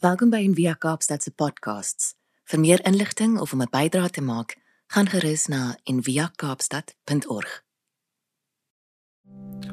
Welkom 0.00 0.30
by 0.32 0.38
Envia 0.40 0.72
Kaapstad 0.80 1.20
se 1.20 1.28
podcasts. 1.36 2.14
Vir 2.48 2.60
meer 2.60 2.80
inligting 2.88 3.34
of 3.36 3.52
om 3.52 3.60
'n 3.60 3.68
bydrae 3.68 4.08
te 4.10 4.22
maak, 4.24 4.56
gaan 4.86 5.06
gerus 5.06 5.46
na 5.46 5.76
enviakaapstad.org. 5.84 7.64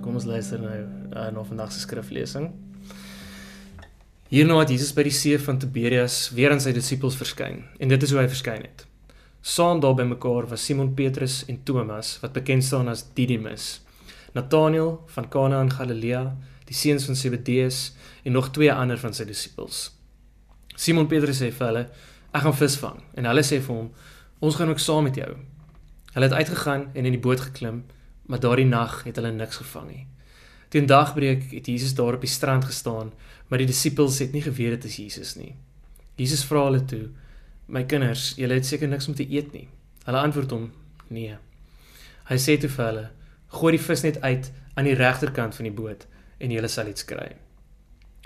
Kom 0.01 0.13
ons 0.13 0.25
luister 0.25 0.59
nou 0.59 0.83
uh, 1.15 1.31
na 1.31 1.43
vandag 1.43 1.71
se 1.71 1.79
skriflesing. 1.79 2.51
Hierna 4.27 4.59
het 4.59 4.69
Jesus 4.69 4.93
by 4.93 5.03
die 5.03 5.15
see 5.15 5.39
van 5.39 5.59
Tiberias 5.59 6.29
weer 6.35 6.51
aan 6.51 6.59
sy 6.59 6.73
disippels 6.75 7.15
verskyn 7.15 7.63
en 7.79 7.87
dit 7.87 8.03
is 8.03 8.11
hoe 8.11 8.19
hy 8.19 8.27
verskyn 8.27 8.61
het. 8.67 8.85
Saam 9.41 9.79
daar 9.79 9.95
bymekaar 9.95 10.47
was 10.47 10.65
Simon 10.65 10.93
Petrus 10.93 11.45
en 11.47 11.63
Thomas 11.63 12.19
wat 12.19 12.33
bekend 12.33 12.63
staan 12.63 12.87
as 12.87 13.13
Didymus, 13.13 13.81
Nathanael 14.33 15.03
van 15.07 15.29
Kana 15.29 15.61
in 15.61 15.71
Galilea, 15.71 16.35
die 16.65 16.75
seuns 16.75 17.05
van 17.05 17.15
Zebedeus 17.15 17.95
en 18.23 18.31
nog 18.31 18.51
twee 18.51 18.73
ander 18.73 18.99
van 18.99 19.13
sy 19.13 19.23
disippels. 19.23 19.96
Simon 20.77 21.07
Petrus 21.09 21.41
sê 21.41 21.49
vir 21.51 21.67
hulle: 21.67 21.83
"Ek 22.33 22.43
gaan 22.45 22.53
visvang." 22.53 22.99
En 23.17 23.25
hulle 23.25 23.43
sê 23.43 23.57
vir 23.59 23.75
hom: 23.75 23.91
"Ons 24.39 24.55
gaan 24.55 24.69
ook 24.69 24.79
saam 24.79 25.03
met 25.03 25.15
jou." 25.15 25.31
Hulle 26.13 26.25
het 26.25 26.33
uitgegaan 26.33 26.89
en 26.93 27.05
in 27.05 27.15
die 27.15 27.21
boot 27.21 27.41
geklim, 27.41 27.85
maar 28.25 28.39
daardie 28.39 28.65
nag 28.65 29.03
het 29.03 29.15
hulle 29.15 29.31
niks 29.31 29.57
gevang 29.57 29.87
nie. 29.87 30.07
Teen 30.69 30.85
dagbreek 30.85 31.51
het 31.51 31.65
Jesus 31.65 31.95
daar 31.95 32.13
op 32.13 32.21
die 32.21 32.29
strand 32.29 32.65
gestaan, 32.65 33.11
maar 33.47 33.57
die 33.57 33.67
disippels 33.67 34.19
het 34.19 34.31
nie 34.31 34.41
geweet 34.41 34.81
dit 34.81 34.85
is 34.85 34.97
Jesus 34.97 35.35
nie. 35.35 35.55
Jesus 36.15 36.45
vra 36.45 36.63
hulle 36.63 36.85
toe: 36.85 37.09
"My 37.65 37.83
kinders, 37.83 38.33
julle 38.35 38.53
het 38.53 38.65
seker 38.65 38.87
niks 38.87 39.07
om 39.07 39.15
te 39.15 39.25
eet 39.29 39.53
nie." 39.53 39.67
Hulle 40.05 40.19
antwoord 40.19 40.51
hom: 40.51 40.71
"Nee." 41.07 41.37
Hy 42.29 42.37
sê 42.37 42.57
toe 42.59 42.69
vir 42.69 42.85
hulle: 42.85 43.09
"Gooi 43.47 43.71
die 43.77 43.85
vis 43.85 44.03
net 44.03 44.21
uit 44.21 44.51
aan 44.75 44.85
die 44.85 44.93
regterkant 44.93 45.55
van 45.55 45.63
die 45.63 45.73
boot 45.81 46.07
en 46.37 46.51
julle 46.51 46.67
sal 46.67 46.87
iets 46.87 47.05
kry." 47.05 47.35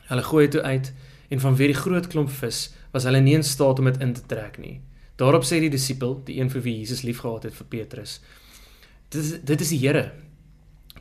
Hulle 0.09 0.23
gooi 0.23 0.47
dit 0.47 0.61
uit 0.61 0.93
en 1.31 1.39
vanweer 1.39 1.71
die 1.71 1.79
groot 1.79 2.07
klomp 2.11 2.31
vis 2.41 2.65
was 2.91 3.07
hulle 3.07 3.21
nie 3.23 3.37
in 3.39 3.45
staat 3.47 3.79
om 3.79 3.87
dit 3.87 4.01
in 4.03 4.13
te 4.13 4.23
trek 4.27 4.59
nie. 4.59 4.81
Daarop 5.15 5.45
sê 5.47 5.61
die 5.63 5.71
disipel, 5.71 6.17
die 6.27 6.39
een 6.41 6.49
vir 6.51 6.63
wie 6.65 6.77
Jesus 6.81 7.05
liefgehad 7.07 7.47
het 7.47 7.55
vir 7.55 7.67
Petrus: 7.71 8.19
"Dit 9.09 9.21
is 9.23 9.31
dit 9.41 9.61
is 9.61 9.69
die 9.69 9.79
Here." 9.79 10.11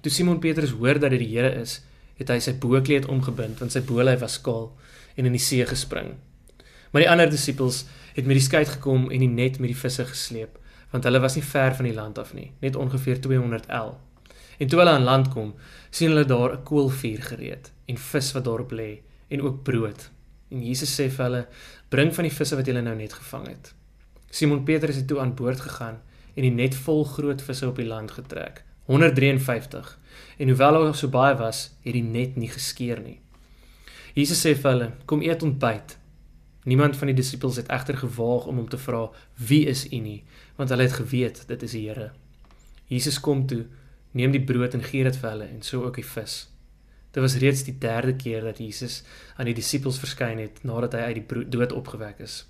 Toe 0.00 0.12
Simon 0.12 0.38
Petrus 0.38 0.70
hoor 0.70 0.98
dat 0.98 1.10
dit 1.10 1.18
die 1.24 1.32
Here 1.34 1.50
is, 1.60 1.80
het 2.20 2.28
hy 2.28 2.38
sy 2.38 2.54
boekleed 2.60 3.08
omgebind 3.08 3.58
want 3.58 3.72
sy 3.72 3.80
bolyf 3.80 4.20
was 4.20 4.38
skaal 4.38 4.70
en 5.16 5.26
in 5.26 5.32
die 5.32 5.42
see 5.42 5.66
gespring. 5.66 6.14
Maar 6.92 7.04
die 7.04 7.10
ander 7.10 7.30
disippels 7.30 7.84
het 8.14 8.26
met 8.26 8.36
die 8.36 8.44
skei 8.44 8.64
gekom 8.64 9.10
en 9.10 9.24
die 9.24 9.30
net 9.30 9.58
met 9.58 9.70
die 9.72 9.78
visse 9.78 10.04
gesleep, 10.04 10.58
want 10.90 11.04
hulle 11.06 11.20
was 11.22 11.36
nie 11.38 11.46
ver 11.46 11.74
van 11.74 11.86
die 11.86 11.94
land 11.94 12.18
af 12.18 12.32
nie, 12.34 12.50
net 12.60 12.76
ongeveer 12.76 13.20
200 13.22 13.68
el. 13.68 13.94
En 14.60 14.68
toe 14.68 14.78
hulle 14.78 14.94
aan 14.94 15.06
land 15.06 15.30
kom, 15.32 15.54
sien 15.90 16.10
hulle 16.12 16.26
daar 16.28 16.56
'n 16.56 16.64
koolvuur 16.64 17.22
gereed 17.32 17.72
en 17.86 17.96
vis 17.96 18.32
wat 18.32 18.44
daarop 18.44 18.72
lê 18.72 19.00
en 19.28 19.42
ook 19.42 19.62
brood. 19.62 20.10
En 20.50 20.62
Jesus 20.66 20.92
sê 21.00 21.08
vir 21.08 21.24
hulle: 21.24 21.46
"Bring 21.88 22.14
van 22.14 22.26
die 22.26 22.34
visse 22.34 22.56
wat 22.56 22.66
julle 22.66 22.82
nou 22.82 22.96
net 22.96 23.12
gevang 23.12 23.46
het." 23.48 23.74
Simon 24.30 24.64
Petrus 24.64 24.96
het 24.96 25.06
toe 25.06 25.20
aan 25.20 25.34
boord 25.34 25.60
gegaan 25.60 26.00
en 26.34 26.42
die 26.42 26.54
net 26.54 26.74
vol 26.74 27.04
groot 27.04 27.42
visse 27.42 27.68
op 27.68 27.76
die 27.76 27.86
land 27.86 28.10
getrek, 28.10 28.64
153. 28.84 29.98
En 30.38 30.48
hoewel 30.48 30.72
daar 30.72 30.94
so 30.94 31.08
baie 31.08 31.34
was, 31.36 31.70
het 31.82 31.92
die 31.92 32.02
net 32.02 32.36
nie 32.36 32.48
geskeur 32.48 33.00
nie. 33.00 33.20
Jesus 34.14 34.46
sê 34.46 34.54
vir 34.54 34.70
hulle: 34.70 34.92
"Kom 35.06 35.22
eet 35.22 35.42
ontbyt." 35.42 35.98
Niemand 36.64 36.96
van 36.96 37.06
die 37.06 37.16
disippels 37.16 37.56
het 37.56 37.68
egter 37.68 37.96
gewaag 37.96 38.46
om 38.46 38.56
hom 38.56 38.68
te 38.68 38.78
vra: 38.78 39.10
"Wie 39.36 39.66
is 39.66 39.86
u 39.92 39.96
nie?" 39.96 40.24
want 40.56 40.68
hulle 40.68 40.82
het 40.82 40.92
geweet 40.92 41.44
dit 41.48 41.62
is 41.62 41.72
die 41.72 41.88
Here. 41.88 42.10
Jesus 42.86 43.20
kom 43.20 43.46
toe, 43.46 43.64
neem 44.12 44.30
die 44.30 44.44
brood 44.44 44.74
en 44.74 44.82
gee 44.84 45.04
dit 45.04 45.16
vir 45.16 45.30
hulle 45.30 45.44
en 45.44 45.62
so 45.62 45.84
ook 45.86 45.96
die 45.96 46.04
vis. 46.04 46.49
Dit 47.10 47.22
was 47.22 47.36
reeds 47.42 47.64
die 47.66 47.78
derde 47.78 48.14
keer 48.16 48.44
dat 48.46 48.58
Jesus 48.58 49.02
aan 49.36 49.48
die 49.50 49.54
disippels 49.54 49.98
verskyn 49.98 50.38
het 50.38 50.62
nadat 50.62 50.94
hy 50.94 51.00
uit 51.10 51.18
die 51.18 51.44
dood 51.50 51.72
opgewek 51.74 52.22
is. 52.22 52.44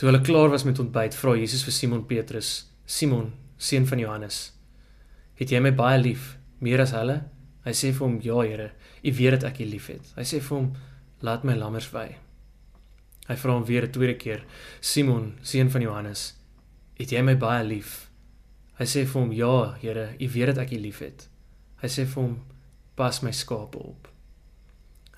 Toe 0.00 0.08
hulle 0.08 0.22
klaar 0.24 0.48
was 0.48 0.64
met 0.64 0.78
ontbyt, 0.80 1.16
vra 1.16 1.34
Jesus 1.36 1.64
vir 1.66 1.76
Simon 1.76 2.06
Petrus: 2.08 2.70
"Simon, 2.86 3.32
seun 3.58 3.86
van 3.86 3.98
Johannes, 3.98 4.52
het 5.36 5.50
jy 5.52 5.60
my 5.60 5.72
baie 5.76 6.00
lief, 6.00 6.38
meer 6.60 6.80
as 6.80 6.94
hulle?" 6.96 7.20
Hy 7.64 7.74
sê 7.76 7.92
vir 7.92 8.06
hom: 8.06 8.20
"Ja, 8.24 8.40
Here, 8.40 8.70
U 9.04 9.12
weet 9.12 9.40
dat 9.40 9.44
ek 9.44 9.60
U 9.60 9.64
liefhet." 9.64 10.12
Hy 10.16 10.24
sê 10.24 10.40
vir 10.40 10.56
hom: 10.56 10.72
"Laat 11.20 11.44
my 11.44 11.54
lammers 11.54 11.90
wei." 11.92 12.16
Hy 13.28 13.36
vra 13.36 13.52
hom 13.52 13.64
weer 13.64 13.84
'n 13.84 13.92
tweede 13.92 14.16
keer: 14.16 14.44
"Simon, 14.80 15.34
seun 15.42 15.70
van 15.70 15.82
Johannes, 15.82 16.34
het 16.94 17.12
jy 17.12 17.22
my 17.22 17.34
baie 17.34 17.64
lief?" 17.64 18.08
Hy 18.78 18.84
sê 18.84 19.04
vir 19.04 19.20
hom: 19.20 19.32
"Ja, 19.32 19.76
Here, 19.82 20.16
U 20.18 20.28
weet 20.28 20.46
dat 20.46 20.58
ek 20.58 20.72
U 20.72 20.78
liefhet." 20.78 21.28
Hy 21.82 21.88
sê 21.88 22.06
vir 22.06 22.22
hom: 22.22 22.40
pas 22.94 23.20
my 23.22 23.32
skape 23.32 23.78
op. 23.78 24.08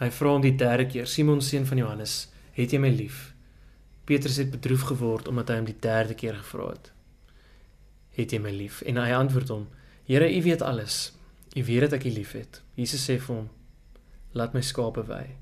Hy 0.00 0.10
vra 0.10 0.34
hom 0.34 0.42
die 0.42 0.56
derde 0.58 0.86
keer: 0.90 1.06
Simon 1.06 1.42
seun 1.42 1.66
van 1.66 1.78
Johannes, 1.78 2.16
het 2.56 2.72
jy 2.74 2.80
my 2.82 2.90
lief? 2.90 3.30
Petrus 4.04 4.36
het 4.42 4.50
bedroef 4.50 4.88
geword 4.90 5.28
omdat 5.30 5.52
hy 5.52 5.60
hom 5.60 5.68
die 5.68 5.78
derde 5.80 6.14
keer 6.18 6.34
gevra 6.40 6.72
het. 6.72 6.92
Het 8.18 8.34
jy 8.34 8.40
my 8.42 8.50
lief? 8.50 8.82
En 8.82 8.98
hy 8.98 9.12
antwoord 9.16 9.52
hom: 9.54 9.68
Here, 10.08 10.26
U 10.26 10.42
weet 10.42 10.62
alles. 10.62 11.12
U 11.56 11.64
weet 11.64 11.86
dat 11.86 12.00
ek 12.00 12.08
U 12.10 12.12
liefhet. 12.16 12.62
Jesus 12.74 13.06
sê 13.06 13.18
vir 13.20 13.36
hom: 13.36 13.48
Laat 14.32 14.56
my 14.56 14.62
skape 14.64 15.06
wei. 15.06 15.36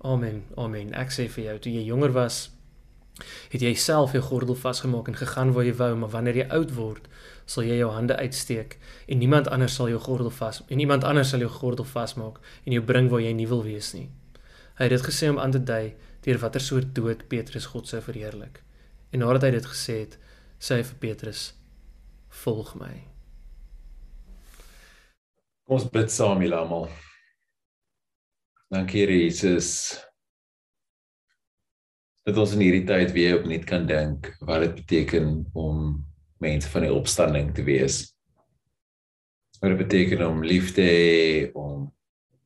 Amen. 0.00 0.44
Amen. 0.56 0.94
Ek 0.96 1.12
sê 1.12 1.28
vir 1.28 1.44
jou, 1.44 1.56
toe 1.64 1.72
jy 1.74 1.82
jonger 1.88 2.12
was, 2.16 2.48
het 3.52 3.60
jy 3.60 3.74
self 3.76 4.14
jou 4.16 4.22
gordel 4.24 4.56
vasgemaak 4.56 5.10
en 5.10 5.18
gegaan 5.18 5.52
waar 5.56 5.66
jy 5.68 5.74
wou, 5.76 5.90
maar 6.00 6.12
wanneer 6.14 6.40
jy 6.40 6.46
oud 6.56 6.72
word, 6.76 7.09
sal 7.50 7.66
jy 7.66 7.80
jou 7.80 7.90
hande 7.90 8.14
uitsteek 8.16 8.76
en 9.10 9.18
niemand 9.18 9.50
anders 9.50 9.74
sal 9.74 9.90
jou 9.90 9.98
gordel 9.98 10.30
vas 10.38 10.62
en 10.68 10.78
niemand 10.78 11.04
anders 11.04 11.32
sal 11.34 11.42
jou 11.42 11.50
gordel 11.50 11.88
vasmaak 11.88 12.38
en 12.64 12.76
jou 12.76 12.82
bring 12.86 13.10
waar 13.10 13.24
jy 13.24 13.32
nie 13.34 13.48
wil 13.50 13.64
wees 13.66 13.90
nie. 13.96 14.06
Hy 14.78 14.86
het 14.86 14.94
dit 14.94 15.06
gesê 15.10 15.28
om 15.32 15.38
aan 15.42 15.54
te 15.56 15.60
dui 15.60 15.94
deur 16.24 16.38
watter 16.40 16.62
soort 16.62 16.94
dood 16.94 17.26
Petrus 17.28 17.66
God 17.72 17.88
sou 17.88 18.00
verheerlik. 18.04 18.62
En 19.10 19.24
nadat 19.24 19.48
hy 19.48 19.50
dit 19.56 19.66
gesê 19.66 19.96
het, 20.04 20.18
sê 20.60 20.78
hy 20.78 20.84
vir 20.86 20.98
Petrus: 21.02 21.40
"Volg 22.44 22.74
my." 22.78 22.92
Kom 25.66 25.78
ons 25.78 25.90
bid 25.90 26.10
saam 26.10 26.42
julle 26.42 26.56
almal. 26.56 26.88
Dankie 28.70 29.06
Jesus. 29.06 29.98
Dat 32.24 32.38
ons 32.38 32.52
in 32.54 32.62
hierdie 32.62 32.86
tyd 32.86 33.12
weer 33.12 33.40
opnuut 33.40 33.64
kan 33.66 33.86
dink 33.86 34.30
wat 34.46 34.62
dit 34.62 34.74
beteken 34.78 35.46
om 35.54 35.98
mense 36.40 36.68
van 36.72 36.86
die 36.86 36.92
opstanding 36.92 37.52
te 37.54 37.64
wees. 37.66 38.02
Wat 39.60 39.72
dit 39.74 39.80
beteken 39.82 40.24
om 40.26 40.44
lief 40.44 40.72
te 40.76 40.84
hê, 40.84 41.50
om 41.52 41.90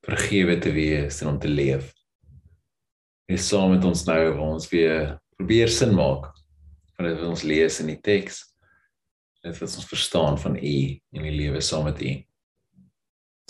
vergewe 0.05 0.59
te 0.60 0.72
wees 0.75 1.21
en 1.22 1.34
om 1.34 1.38
te 1.41 1.49
leef. 1.49 1.93
Is 3.31 3.47
saam 3.49 3.72
met 3.72 3.84
ons 3.88 4.05
nou 4.09 4.21
waar 4.34 4.49
ons 4.50 4.69
weer 4.69 5.15
probeer 5.38 5.71
sin 5.72 5.94
maak 5.97 6.32
van 6.94 7.09
dit 7.09 7.16
wat 7.19 7.31
ons 7.31 7.47
lees 7.47 7.81
in 7.82 7.91
die 7.94 8.00
teks. 8.03 8.43
Dit 9.44 9.59
wat 9.60 9.77
ons 9.78 9.88
verstaan 9.88 10.38
van 10.41 10.56
U 10.59 10.76
en 11.15 11.28
die 11.28 11.37
lewe 11.38 11.62
saam 11.65 11.88
met 11.88 12.03
U. 12.03 12.15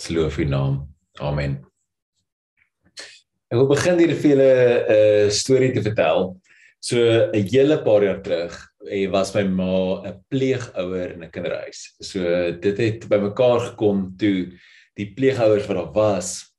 Sloof 0.01 0.39
U 0.39 0.47
naam. 0.49 0.83
Amen. 1.23 1.59
Ek 3.51 3.59
wil 3.59 3.69
begin 3.69 3.99
hier 4.01 4.15
vir 4.15 4.31
julle 4.33 4.51
'n 4.51 4.95
uh, 4.95 5.29
storie 5.31 5.71
te 5.73 5.83
vertel. 5.83 6.33
So 6.79 6.97
'n 7.33 7.47
hele 7.49 7.81
paar 7.83 8.03
jaar 8.03 8.21
terug 8.21 8.55
en 8.91 9.11
was 9.11 9.33
my 9.35 9.43
ma 9.43 10.01
'n 10.05 10.23
pleegouer 10.29 11.13
in 11.13 11.23
'n 11.23 11.31
kinderhuis. 11.31 11.95
So 11.99 12.19
dit 12.51 12.77
het 12.77 13.07
bymekaar 13.09 13.59
gekom 13.71 14.15
toe 14.17 14.51
die 14.95 15.13
pleegouers 15.13 15.67
wat 15.67 15.77
daar 15.77 15.93
was 15.93 16.55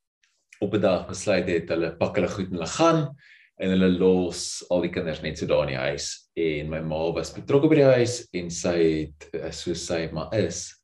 op 0.60 0.75
'n 0.75 0.81
dag 0.81 1.06
besluit 1.09 1.48
het 1.48 1.69
hulle 1.69 1.97
pak 1.97 2.16
hulle 2.16 2.28
goed 2.28 2.47
en 2.50 2.59
hulle 2.59 2.66
gaan 2.66 3.16
en 3.56 3.70
hulle 3.70 3.88
los 3.98 4.64
al 4.70 4.81
die 4.81 4.91
kinders 4.91 5.22
net 5.22 5.38
so 5.38 5.47
daar 5.47 5.62
in 5.62 5.75
die 5.75 5.84
huis 5.88 6.31
en 6.34 6.70
my 6.70 6.81
ma 6.81 7.12
was 7.12 7.32
betrokke 7.32 7.69
by 7.69 7.75
die 7.75 7.92
huis 7.97 8.28
en 8.32 8.50
sy 8.50 8.76
het 8.82 9.28
eh, 9.32 9.50
so 9.50 9.75
sy 9.75 10.08
maar 10.12 10.34
is 10.37 10.82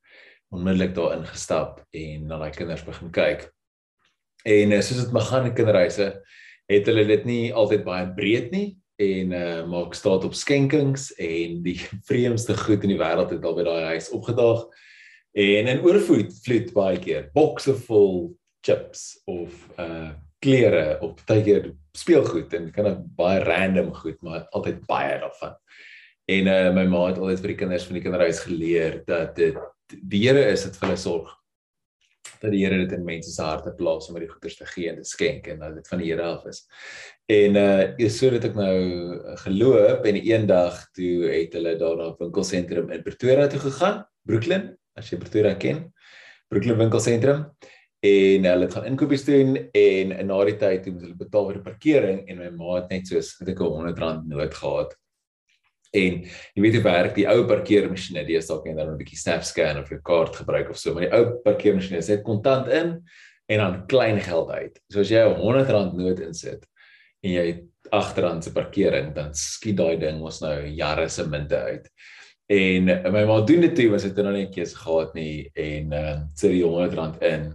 onmiddellik 0.52 0.94
daar 0.94 1.16
ingestap 1.16 1.82
en 1.92 2.26
na 2.26 2.38
daai 2.38 2.52
kinders 2.52 2.84
begin 2.84 3.10
kyk. 3.10 3.50
En 4.44 4.72
eh, 4.72 4.80
soos 4.80 5.04
dit 5.04 5.12
maar 5.12 5.28
gaan 5.28 5.46
in 5.46 5.54
kinderhuise 5.54 6.22
het 6.68 6.86
hulle 6.86 7.04
dit 7.06 7.24
nie 7.24 7.52
altyd 7.52 7.84
baie 7.84 8.06
breed 8.16 8.50
nie 8.52 8.76
en 9.02 9.32
uh 9.36 9.64
maak 9.70 9.94
staat 9.94 10.24
op 10.24 10.34
skenkings 10.34 11.10
en 11.20 11.60
die 11.64 11.78
vreemdste 12.08 12.56
goed 12.58 12.84
in 12.86 12.94
die 12.94 13.00
wêreld 13.00 13.32
het 13.34 13.44
al 13.44 13.56
by 13.58 13.66
daai 13.66 13.84
huis 13.94 14.10
opgedaag. 14.14 14.66
En 15.32 15.70
in 15.72 15.82
oorvloed 15.86 16.34
vloed 16.44 16.72
baie 16.76 17.00
keer 17.00 17.30
bokse 17.34 17.74
vol 17.86 18.34
chips 18.64 19.22
of 19.30 19.54
uh 19.80 20.12
klere 20.42 20.98
of 21.06 21.20
baie 21.28 21.42
keer 21.46 21.68
speelgoed 21.96 22.54
en 22.58 22.70
kan 22.74 22.88
'n 22.90 23.04
baie 23.16 23.42
random 23.46 23.92
goed, 23.94 24.18
maar 24.22 24.46
altyd 24.50 24.86
baie 24.86 25.18
daarvan. 25.20 25.54
En 26.26 26.46
uh 26.46 26.74
my 26.74 26.86
ma 26.86 27.06
het 27.10 27.18
altyd 27.18 27.40
vir 27.40 27.54
die 27.54 27.60
kinders 27.62 27.86
van 27.86 27.94
die 27.98 28.02
kinderhuis 28.02 28.40
geleer 28.46 29.02
dat 29.06 29.36
dit 29.36 29.58
die 29.92 30.26
Here 30.26 30.44
is 30.50 30.64
dit 30.64 30.76
vir 30.76 30.88
hulle 30.88 30.98
sorg 30.98 31.38
dat 32.42 32.50
die 32.50 32.64
Here 32.64 32.78
dit 32.82 32.92
in 32.96 33.04
mense 33.06 33.30
se 33.30 33.42
harte 33.42 33.72
plaas 33.78 34.08
om 34.10 34.18
die 34.18 34.30
goeders 34.30 34.58
te 34.58 34.66
gee 34.66 34.90
en 34.90 34.98
te 34.98 35.06
skenk 35.06 35.48
en 35.52 35.62
dat 35.62 35.76
dit 35.78 35.88
van 35.88 36.02
die 36.02 36.10
Here 36.10 36.26
af 36.26 36.46
is. 36.50 36.64
En 37.32 37.56
uh 37.56 38.08
so 38.10 38.28
het 38.34 38.44
ek 38.44 38.56
nou 38.58 38.76
geloop 39.44 40.04
en 40.08 40.18
eendag 40.18 40.80
toe 40.96 41.28
het 41.30 41.54
hulle 41.56 41.76
daar 41.80 41.96
na 41.96 42.08
winkelsentrum 42.18 42.90
in 42.92 43.04
Pretoria 43.04 43.46
toe 43.48 43.60
gegaan, 43.62 44.02
Brooklyn, 44.28 44.66
as 44.98 45.08
jy 45.08 45.20
Pretoria 45.20 45.54
ken. 45.56 45.86
Brooklyn 46.52 46.80
winkelsentrum. 46.80 47.46
en 48.02 48.46
hulle 48.50 48.66
het 48.66 48.72
gaan 48.74 48.86
inkopies 48.88 49.22
doen 49.22 49.52
en 49.78 50.08
in 50.10 50.26
na 50.26 50.36
die 50.48 50.56
tyd 50.58 50.88
moet 50.90 51.04
hulle 51.04 51.18
betaal 51.20 51.44
vir 51.46 51.58
die 51.60 51.66
parkering 51.68 52.16
en 52.26 52.40
my 52.40 52.48
ma 52.56 52.72
het 52.80 52.88
net 52.90 53.06
soos 53.06 53.28
het 53.38 53.52
ek 53.52 53.60
'n 53.60 53.76
100 53.76 53.98
rand 54.02 54.26
nood 54.26 54.54
gehad. 54.54 54.96
En 55.94 56.12
jy 56.54 56.62
weet 56.64 56.74
hoe 56.74 56.82
werk 56.82 57.14
die 57.14 57.28
ou 57.28 57.46
parkeermasjiene, 57.46 58.26
dis 58.26 58.48
dalk 58.48 58.66
net 58.66 58.76
dan 58.76 58.90
'n 58.90 58.98
bietjie 58.98 59.18
snap 59.18 59.44
scan 59.44 59.78
of 59.78 59.88
jou 59.88 60.00
kaart 60.02 60.34
gebruik 60.34 60.70
of 60.70 60.78
so, 60.78 60.94
maar 60.94 61.06
die 61.06 61.14
ou 61.14 61.38
parkeermasjiene 61.44 62.02
sê 62.02 62.22
kontant 62.22 62.66
in 62.68 63.04
en 63.48 63.58
dan 63.58 63.86
klein 63.86 64.20
geld 64.20 64.50
uit. 64.50 64.80
So 64.90 65.00
as 65.00 65.08
jy 65.08 65.22
'n 65.22 65.38
100 65.38 65.70
rand 65.70 65.94
nood 65.94 66.20
insit 66.20 66.66
en 67.22 67.30
jy 67.30 67.46
agteraan 67.92 68.42
se 68.42 68.52
parkering, 68.52 69.12
dan 69.14 69.34
skiet 69.36 69.76
daai 69.78 69.96
ding 70.00 70.22
ons 70.22 70.40
nou 70.42 70.54
jare 70.66 71.08
se 71.12 71.26
munte 71.28 71.58
uit. 71.58 71.88
En 72.52 72.88
my 73.14 73.24
ma 73.28 73.40
doen 73.46 73.62
dit 73.64 73.74
toe 73.76 73.88
was 73.92 74.04
dit 74.08 74.16
nou 74.16 74.32
net 74.32 74.48
'n 74.48 74.52
keer 74.52 74.66
gehad 74.66 75.14
nie 75.14 75.50
en 75.54 75.92
uh 75.92 76.14
sit 76.34 76.50
die 76.50 76.64
100 76.64 76.94
rand 76.94 77.22
in 77.22 77.52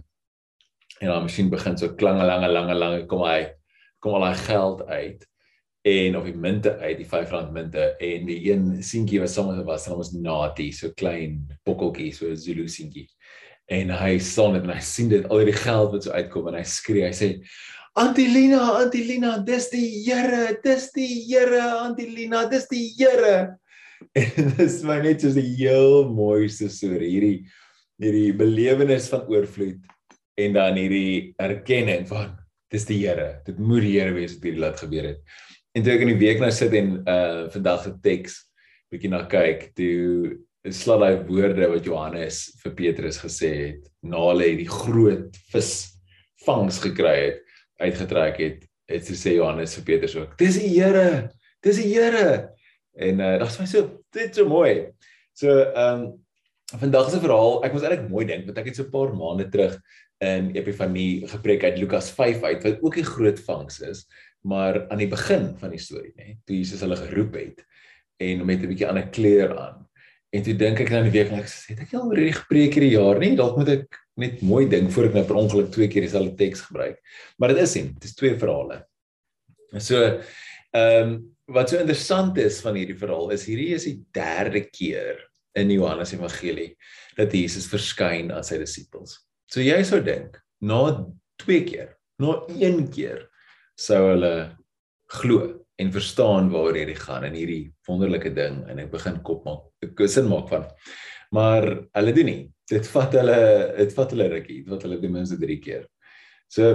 en 1.00 1.06
dan 1.06 1.22
masjien 1.22 1.50
begin 1.50 1.76
so 1.78 1.94
klange 1.94 2.24
lange 2.24 2.48
lange 2.48 2.74
lange 2.74 3.06
kom 3.06 3.22
hy 3.22 3.50
kom 4.02 4.14
al 4.14 4.26
daai 4.26 4.34
geld 4.34 4.82
uit 4.86 5.26
en 5.88 6.16
of 6.16 6.24
die 6.24 6.34
munte 6.34 6.74
uit 6.78 6.96
die 6.98 7.06
5 7.06 7.30
rand 7.30 7.52
munte 7.54 7.84
en 8.02 8.26
die 8.26 8.40
een 8.50 8.82
seentjie 8.82 9.20
wat 9.22 9.30
sommer 9.30 9.62
was 9.64 9.86
en 9.86 9.94
ons 9.94 10.12
naughty 10.12 10.70
so 10.74 10.90
klein 10.98 11.44
pokkeltjie 11.64 12.10
so 12.14 12.34
Zulu 12.34 12.66
seentjie 12.68 13.06
en 13.68 13.92
hy 13.92 14.14
dit 14.18 14.62
en 14.64 14.72
hy 14.72 14.80
sien 14.80 15.10
dit 15.12 15.26
al 15.28 15.44
die 15.44 15.52
geld 15.52 15.92
wat 15.92 16.04
so 16.04 16.16
uitkom 16.16 16.48
en 16.48 16.58
hy 16.58 16.64
skree 16.64 17.06
hy 17.06 17.14
sê 17.14 17.30
Antilina 17.98 18.60
Antilina 18.78 19.38
dis 19.42 19.70
die 19.72 19.86
Here 20.06 20.52
dis 20.62 20.90
die 20.94 21.24
Here 21.26 21.62
Antilina 21.82 22.44
dis 22.50 22.68
die 22.70 22.84
Here 22.94 23.58
en 24.22 24.52
dis 24.58 24.76
my 24.86 25.00
net 25.02 25.24
so 25.24 25.32
'n 25.34 25.54
heel 25.58 26.04
mooiste 26.06 26.68
storie 26.70 27.10
hierdie 27.10 27.38
hierdie 27.98 28.36
belewenis 28.38 29.08
van 29.10 29.26
oorvloed 29.26 29.80
en 30.38 30.54
dan 30.54 30.78
hierdie 30.78 31.34
erkenning 31.42 32.06
van 32.06 32.36
dis 32.70 32.86
die 32.86 33.00
Here. 33.02 33.40
Dit 33.46 33.58
moet 33.58 33.82
die 33.82 33.96
Here 33.96 34.14
wees 34.14 34.36
wat 34.36 34.46
hierdie 34.46 34.62
laat 34.62 34.78
gebeur 34.78 35.10
het. 35.10 35.18
En 35.74 35.82
toe 35.82 35.96
ek 35.96 36.04
in 36.04 36.12
die 36.12 36.20
week 36.22 36.38
nou 36.42 36.52
sit 36.54 36.74
en 36.78 37.00
uh 37.02 37.48
vandag 37.50 37.82
se 37.82 37.94
teks 38.04 38.38
bietjie 38.92 39.10
na 39.10 39.24
kyk, 39.26 39.72
toe 39.74 40.38
slaat 40.70 41.02
daai 41.02 41.26
woorde 41.28 41.66
wat 41.74 41.86
Johannes 41.86 42.44
vir 42.62 42.78
Petrus 42.78 43.18
gesê 43.20 43.50
het, 43.56 43.82
na 44.06 44.22
hulle 44.30 44.52
hierdie 44.52 44.70
groot 44.70 45.36
vis 45.52 45.72
vangs 46.46 46.78
gekry 46.84 47.16
het, 47.26 47.47
uitgetrek 47.78 48.38
het, 48.42 48.62
het 48.88 49.04
sy 49.06 49.16
sê 49.18 49.34
Johannes 49.36 49.76
vir 49.78 49.84
Petrus 49.84 50.16
ook, 50.18 50.36
dis 50.40 50.58
die 50.60 50.70
Here. 50.74 51.28
Dis 51.64 51.80
die 51.82 51.90
Here. 51.92 52.54
En 52.98 53.20
uh 53.20 53.34
dit 53.36 53.44
was 53.46 53.58
my 53.60 53.66
so 53.70 54.02
dit 54.14 54.34
so 54.34 54.48
mooi. 54.48 54.88
So 55.38 55.52
um 55.74 56.08
vandag 56.78 57.10
se 57.10 57.20
verhaal, 57.22 57.62
ek 57.64 57.72
moes 57.72 57.86
eintlik 57.86 58.08
mooi 58.10 58.26
dink 58.28 58.48
want 58.48 58.58
ek 58.60 58.70
het 58.70 58.76
so 58.76 58.84
'n 58.84 58.92
paar 58.92 59.14
maande 59.16 59.48
terug 59.48 59.78
in 60.20 60.50
Epifanie 60.56 61.26
gepreek 61.30 61.64
uit 61.64 61.78
Lukas 61.78 62.10
5 62.10 62.42
uit 62.42 62.64
wat 62.64 62.82
ook 62.82 62.96
'n 62.98 63.12
groot 63.14 63.40
vangs 63.40 63.80
is, 63.80 64.06
maar 64.42 64.88
aan 64.90 64.98
die 64.98 65.08
begin 65.08 65.54
van 65.56 65.70
die 65.70 65.78
storie, 65.78 66.12
nê, 66.16 66.36
toe 66.44 66.56
Jesus 66.56 66.80
hulle 66.80 66.96
geroep 66.96 67.34
het 67.34 67.64
en 68.18 68.44
met 68.46 68.62
'n 68.62 68.68
bietjie 68.68 68.88
ander 68.88 69.08
kleur 69.08 69.58
aan. 69.58 69.86
En 70.30 70.42
toe 70.42 70.54
dink 70.56 70.80
ek 70.80 70.90
nou 70.90 71.02
die 71.02 71.10
week 71.10 71.30
en 71.30 71.38
ek 71.38 71.48
sê, 71.48 71.72
het 71.72 71.80
ek 71.80 71.94
al 71.94 72.08
oor 72.08 72.16
hierdie 72.16 72.40
gepreek 72.42 72.74
hierdie 72.74 72.96
jaar 72.98 73.18
nie? 73.18 73.36
Dalk 73.36 73.56
moet 73.56 73.68
ek 73.68 73.86
net 74.18 74.42
mooi 74.42 74.66
ding 74.70 74.90
voor 74.92 75.08
ek 75.08 75.16
nou 75.16 75.24
per 75.28 75.40
ongeluk 75.40 75.72
twee 75.74 75.88
keer 75.90 76.06
dieselfde 76.06 76.36
teks 76.38 76.66
gebruik. 76.68 77.00
Maar 77.38 77.54
dit 77.54 77.64
is 77.64 77.74
nie, 77.78 77.86
dit 77.94 78.08
is 78.10 78.16
twee 78.18 78.36
verhale. 78.38 78.82
So, 79.78 80.04
ehm 80.76 81.02
um, 81.08 81.18
wat 81.48 81.70
so 81.70 81.78
interessant 81.80 82.36
is 82.42 82.58
van 82.60 82.76
hierdie 82.76 82.98
verhaal 83.00 83.30
is 83.32 83.46
hierdie 83.48 83.70
is 83.72 83.86
die 83.88 84.02
derde 84.12 84.60
keer 84.68 85.22
in 85.56 85.70
Johannes 85.72 86.12
Evangelie 86.12 86.74
dat 87.16 87.32
Jesus 87.32 87.68
verskyn 87.70 88.28
aan 88.34 88.44
sy 88.44 88.58
disippels. 88.60 89.16
So 89.48 89.64
jy 89.64 89.78
sou 89.86 90.02
dink 90.04 90.36
na 90.60 90.82
twee 91.40 91.64
keer, 91.64 91.94
na 92.20 92.36
een 92.52 92.84
keer 92.92 93.24
sou 93.80 94.02
hulle 94.10 94.34
glo 95.22 95.54
en 95.80 95.94
verstaan 95.94 96.50
waar 96.52 96.76
hierdie 96.76 96.98
gaan 96.98 97.24
en 97.24 97.36
hierdie 97.38 97.70
wonderlike 97.88 98.34
ding 98.36 98.60
en 98.68 98.82
ek 98.82 98.92
begin 98.92 99.20
kop 99.24 99.46
maak, 99.48 99.64
ek 99.84 100.04
sin 100.10 100.28
maak 100.28 100.50
van. 100.52 100.66
Maar 101.34 101.70
hulle 101.96 102.14
doen 102.16 102.28
nie. 102.28 102.42
Dit 102.68 102.88
vat 102.92 103.14
hulle 103.16 103.38
dit 103.78 103.94
vat 103.96 104.10
hulle 104.14 104.30
rukkie, 104.34 104.62
wat 104.68 104.82
hulle 104.84 104.98
ten 105.00 105.14
minste 105.14 105.38
3 105.40 105.58
keer. 105.64 105.84
So 106.52 106.72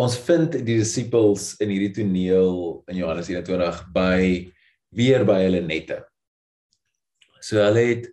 ons 0.00 0.16
vind 0.26 0.56
die 0.56 0.80
disippels 0.80 1.52
in 1.62 1.70
hierdie 1.70 1.92
toneel 2.00 2.82
in 2.90 2.98
Johannes 2.98 3.30
21 3.30 3.84
by 3.94 4.18
weer 4.94 5.24
by 5.26 5.38
hulle 5.44 5.62
nette. 5.64 6.00
So 7.40 7.62
hulle 7.62 7.84
het 7.92 8.10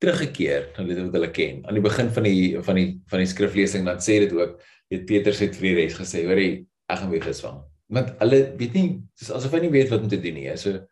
teruggekeer 0.00 0.70
na 0.76 0.86
dit 0.88 1.00
wat 1.02 1.16
hulle 1.18 1.30
ken. 1.36 1.60
Aan 1.68 1.76
die 1.76 1.84
begin 1.84 2.08
van 2.14 2.26
die 2.26 2.44
van 2.64 2.78
die 2.80 2.88
van 3.10 3.22
die 3.22 3.30
skriflesing 3.30 3.84
dan 3.88 4.00
sê 4.02 4.22
dit 4.24 4.32
ook, 4.36 4.56
weet 4.90 5.04
Petrus 5.08 5.42
het 5.44 5.58
vir 5.58 5.68
die 5.68 5.76
res 5.82 5.98
gesê, 5.98 6.24
hoor 6.26 6.40
jy, 6.40 6.64
ek 6.90 7.02
gaan 7.02 7.12
weer 7.12 7.26
visvang. 7.26 7.60
Want 7.90 8.14
hulle 8.22 8.40
weet 8.58 8.78
nie, 8.78 8.88
dis 9.18 9.32
asof 9.34 9.52
hy 9.54 9.64
nie 9.66 9.74
weet 9.74 9.92
wat 9.92 10.06
om 10.06 10.10
te 10.10 10.20
doen 10.22 10.38
nie. 10.38 10.48
So 10.56 10.86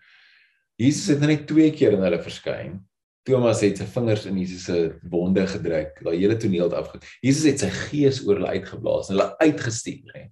Jesus 0.78 1.08
het 1.14 1.24
net 1.24 1.48
twee 1.48 1.72
keer 1.74 1.96
aan 1.96 2.04
hulle 2.06 2.20
verskyn. 2.22 2.78
Thomas 3.28 3.60
het 3.64 3.80
sy 3.80 3.86
vingers 3.92 4.26
in 4.30 4.38
Jesus 4.40 4.64
se 4.66 4.78
wonde 5.12 5.44
gedruk. 5.50 6.00
Daai 6.04 6.16
hele 6.16 6.38
toneel 6.40 6.66
het 6.66 6.76
afge. 6.78 7.00
Jesus 7.24 7.44
het 7.50 7.64
sy 7.64 7.70
gees 7.90 8.22
oor 8.24 8.40
hulle 8.40 8.54
uitgeblaas 8.56 9.10
en 9.10 9.16
hulle 9.16 9.28
uitgestuur, 9.44 10.14
hè. 10.16 10.24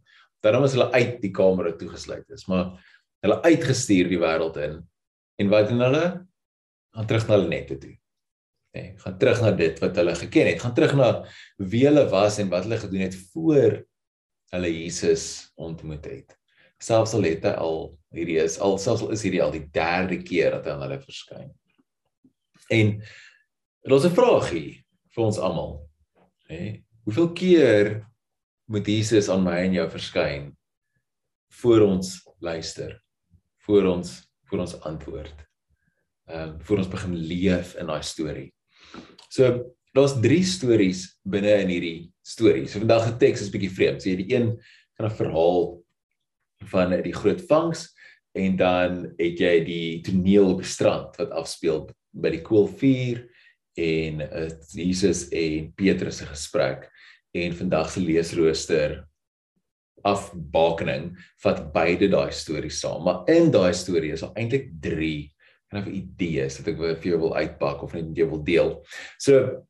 Daarom 0.44 0.64
is 0.66 0.76
hulle 0.76 0.88
uit 0.94 1.18
die 1.22 1.32
kamer 1.34 1.72
toegesluit 1.76 2.26
is, 2.32 2.46
maar 2.50 2.76
hulle 3.24 3.38
uitgestuur 3.44 4.10
die 4.12 4.20
wêreld 4.22 4.58
in. 4.62 4.80
En 5.42 5.52
wat 5.52 5.70
doen 5.70 5.84
hulle? 5.84 6.04
Gaan 6.96 7.08
terug 7.10 7.28
na 7.28 7.36
hulle 7.36 7.52
nette 7.52 7.78
toe 7.82 7.96
nê. 8.76 8.82
Nee, 8.82 8.94
gaan 9.00 9.18
terug 9.18 9.40
na 9.40 9.52
dit 9.56 9.78
wat 9.80 9.96
hulle 9.96 10.14
geken 10.14 10.50
het. 10.50 10.60
Gaan 10.60 10.74
terug 10.76 10.94
na 10.96 11.10
wie 11.56 11.84
hulle 11.86 12.06
was 12.12 12.38
en 12.42 12.50
wat 12.52 12.66
hulle 12.66 12.80
gedoen 12.80 13.06
het 13.06 13.16
voor 13.32 13.78
hulle 14.54 14.72
Jesus 14.72 15.52
ontmoet 15.56 16.04
het. 16.04 16.36
Selfs 16.78 17.14
al 17.16 17.24
het 17.24 17.46
hy 17.48 17.54
al 17.60 17.78
hierdie 18.16 18.38
is 18.42 18.58
al 18.60 18.76
selfs 18.78 19.04
al 19.04 19.14
is 19.16 19.24
hierdie 19.24 19.42
al 19.42 19.54
die 19.54 19.64
derde 19.72 20.20
keer 20.22 20.58
dat 20.58 20.68
hy 20.68 20.74
aan 20.74 20.84
hulle 20.84 21.00
verskyn. 21.00 21.48
En 22.68 23.02
daar's 23.82 24.04
'n 24.04 24.14
vraagie 24.14 24.84
vir 25.14 25.24
ons 25.24 25.38
almal. 25.38 25.88
Nê? 26.50 26.82
Hoeveel 27.04 27.32
keer 27.32 28.06
moet 28.64 28.86
Jesus 28.86 29.28
aan 29.28 29.42
my 29.42 29.58
en 29.64 29.72
jou 29.72 29.90
verskyn 29.90 30.56
voor 31.48 31.80
ons 31.80 32.22
luister? 32.40 33.02
Voor 33.58 33.84
ons 33.84 34.26
voor 34.46 34.58
ons 34.58 34.80
antwoord. 34.80 35.46
Ehm 36.26 36.48
uh, 36.48 36.54
voor 36.58 36.78
ons 36.78 36.88
begin 36.88 37.14
leef 37.14 37.74
in 37.74 37.86
daai 37.86 38.02
storie. 38.02 38.54
So 39.28 39.74
daar's 39.92 40.20
drie 40.20 40.44
stories 40.44 41.18
binne 41.22 41.60
in 41.62 41.68
hierdie 41.68 42.12
storie. 42.22 42.66
So 42.66 42.78
vandag 42.78 43.04
se 43.04 43.16
teks 43.16 43.40
is 43.40 43.50
bietjie 43.50 43.70
vreemd. 43.70 44.02
So 44.02 44.10
jy 44.10 44.16
die 44.22 44.34
een 44.34 44.52
van 44.96 45.06
'n 45.06 45.16
verhaal 45.18 45.82
van 46.70 47.02
die 47.02 47.14
groot 47.14 47.42
vangs 47.48 47.88
en 48.36 48.56
dan 48.56 49.02
het 49.16 49.40
jy 49.40 49.64
die 49.64 50.00
toneel 50.04 50.52
op 50.52 50.62
die 50.62 50.68
strand 50.68 51.16
wat 51.16 51.30
afspeel 51.30 51.86
by 52.16 52.32
die 52.36 52.42
koelvuur 52.46 53.22
en 53.76 54.22
uh, 54.24 54.48
Jesus 54.72 55.26
en 55.36 55.72
Petrus 55.76 56.22
se 56.22 56.28
gesprek 56.28 56.88
en 57.36 57.56
vandag 57.56 57.90
se 57.92 58.00
leesrooster 58.00 59.02
afbakening 60.06 61.10
vat 61.42 61.62
beide 61.74 62.08
daai 62.12 62.32
stories 62.32 62.80
saam. 62.80 63.04
Maar 63.06 63.26
in 63.32 63.50
daai 63.52 63.72
storie 63.76 64.12
is 64.14 64.22
daar 64.24 64.36
eintlik 64.38 64.70
3 64.82 65.14
kind 65.66 65.82
of 65.82 65.90
idees 65.90 66.60
wat 66.60 66.70
ek 66.70 66.82
vir 67.02 67.10
jou 67.10 67.20
wil 67.24 67.34
uitpak 67.36 67.82
of 67.82 67.94
net 67.96 68.12
jou 68.16 68.28
wil 68.30 68.42
deel. 68.46 68.72
So 69.18 69.64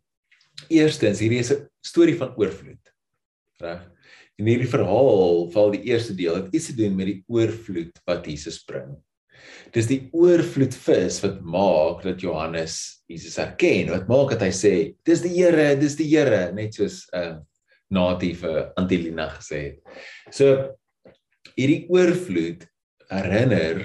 eerstens, 0.72 1.22
hierdie 1.24 1.40
is 1.40 1.52
'n 1.52 1.66
storie 1.80 2.16
van 2.16 2.34
oorvloed. 2.36 2.92
Reg? 3.60 3.82
En 4.36 4.46
hierdie 4.46 4.68
verhaal, 4.68 5.50
val 5.50 5.70
die 5.72 5.86
eerste 5.88 6.14
deel, 6.14 6.34
het 6.36 6.54
iets 6.54 6.66
te 6.66 6.76
doen 6.76 6.96
met 6.96 7.06
die 7.06 7.24
oorvloed 7.26 7.96
wat 8.04 8.26
Jesus 8.26 8.62
bring. 8.64 8.92
Dis 9.74 9.88
die 9.90 10.00
oorvloed 10.16 10.74
vis 10.86 11.20
wat 11.24 11.42
maak 11.42 12.02
dat 12.06 12.22
Johannes 12.24 13.02
Jesus 13.10 13.38
erken, 13.42 13.90
wat 13.92 14.08
maak 14.10 14.34
dat 14.34 14.46
hy 14.46 14.52
sê, 14.54 14.72
dis 15.06 15.22
die 15.24 15.34
Here, 15.36 15.74
dis 15.78 15.98
die 15.98 16.08
Here, 16.10 16.50
net 16.56 16.78
soos 16.78 17.04
uh, 17.14 17.36
natiewe 17.92 18.70
Antilina 18.80 19.28
gesê 19.36 19.60
het. 19.68 20.00
So 20.34 20.74
hierdie 21.54 21.86
oorvloed 21.92 22.66
herinner 23.10 23.84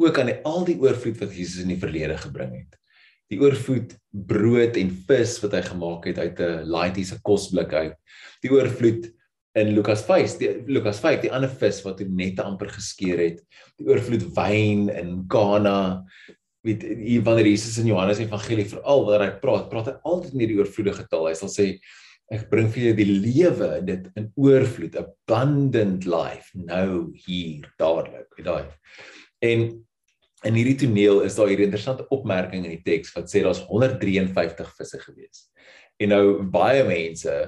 ook 0.00 0.18
aan 0.20 0.30
die, 0.30 0.40
al 0.48 0.64
die 0.68 0.78
oorvloed 0.80 1.20
wat 1.22 1.36
Jesus 1.36 1.64
in 1.64 1.72
die 1.72 1.80
verlede 1.80 2.16
gebring 2.20 2.54
het. 2.56 2.78
Die 3.32 3.40
oorvloed 3.42 3.96
brood 4.28 4.76
en 4.78 4.92
vis 5.08 5.36
wat 5.42 5.56
hy 5.56 5.62
gemaak 5.66 6.06
het 6.06 6.18
uit 6.22 6.40
'n 6.40 6.68
laaitiese 6.70 7.18
kosblik 7.26 7.72
uit. 7.72 7.96
Die 8.42 8.52
oorvloed 8.52 9.10
in 9.56 9.72
Lukas 9.72 10.02
5, 10.04 10.38
die 10.38 10.50
Lukas 10.68 11.00
5, 11.00 11.22
die 11.24 11.32
ander 11.32 11.48
vis 11.48 11.80
wat 11.86 12.02
hy 12.02 12.06
net 12.12 12.40
amper 12.44 12.68
geskeur 12.74 13.20
het. 13.22 13.40
Die 13.80 13.86
oorvloed 13.88 14.26
wyn 14.36 14.90
in 14.92 15.22
Kana. 15.32 16.04
Weet 16.66 16.84
hier 16.84 17.24
wanneer 17.24 17.48
Jesus 17.48 17.78
in 17.80 17.88
Johannes 17.88 18.20
Evangelie 18.20 18.66
veral 18.68 19.06
wanneer 19.06 19.24
hy 19.24 19.32
praat, 19.40 19.70
praat 19.72 19.88
hy 19.92 19.96
altyd 20.10 20.36
met 20.36 20.52
die 20.52 20.58
oorvloedige 20.60 21.06
taal. 21.08 21.30
Hy 21.30 21.38
sal 21.40 21.52
sê 21.52 21.68
ek 22.34 22.48
bring 22.50 22.68
vir 22.74 22.88
jou 22.88 22.94
die 22.98 23.08
lewe 23.08 23.70
dit 23.86 24.08
in 24.18 24.28
oorvloed, 24.34 24.98
abundant 24.98 26.08
life 26.10 26.50
nou 26.58 27.12
hier 27.24 27.68
dadelik. 27.80 28.28
Weet 28.36 28.50
daai. 28.50 28.64
En 29.46 29.68
in 30.46 30.58
hierdie 30.58 30.80
toneel 30.84 31.22
is 31.24 31.38
daar 31.38 31.48
hierdie 31.48 31.70
interessante 31.70 32.04
opmerking 32.12 32.66
in 32.66 32.74
die 32.76 32.84
teks 32.84 33.14
wat 33.16 33.32
sê 33.32 33.40
daar's 33.46 33.64
153 33.70 34.74
visse 34.76 35.00
gewees. 35.06 35.46
En 36.02 36.12
nou 36.12 36.26
baie 36.52 36.84
mense 36.84 37.46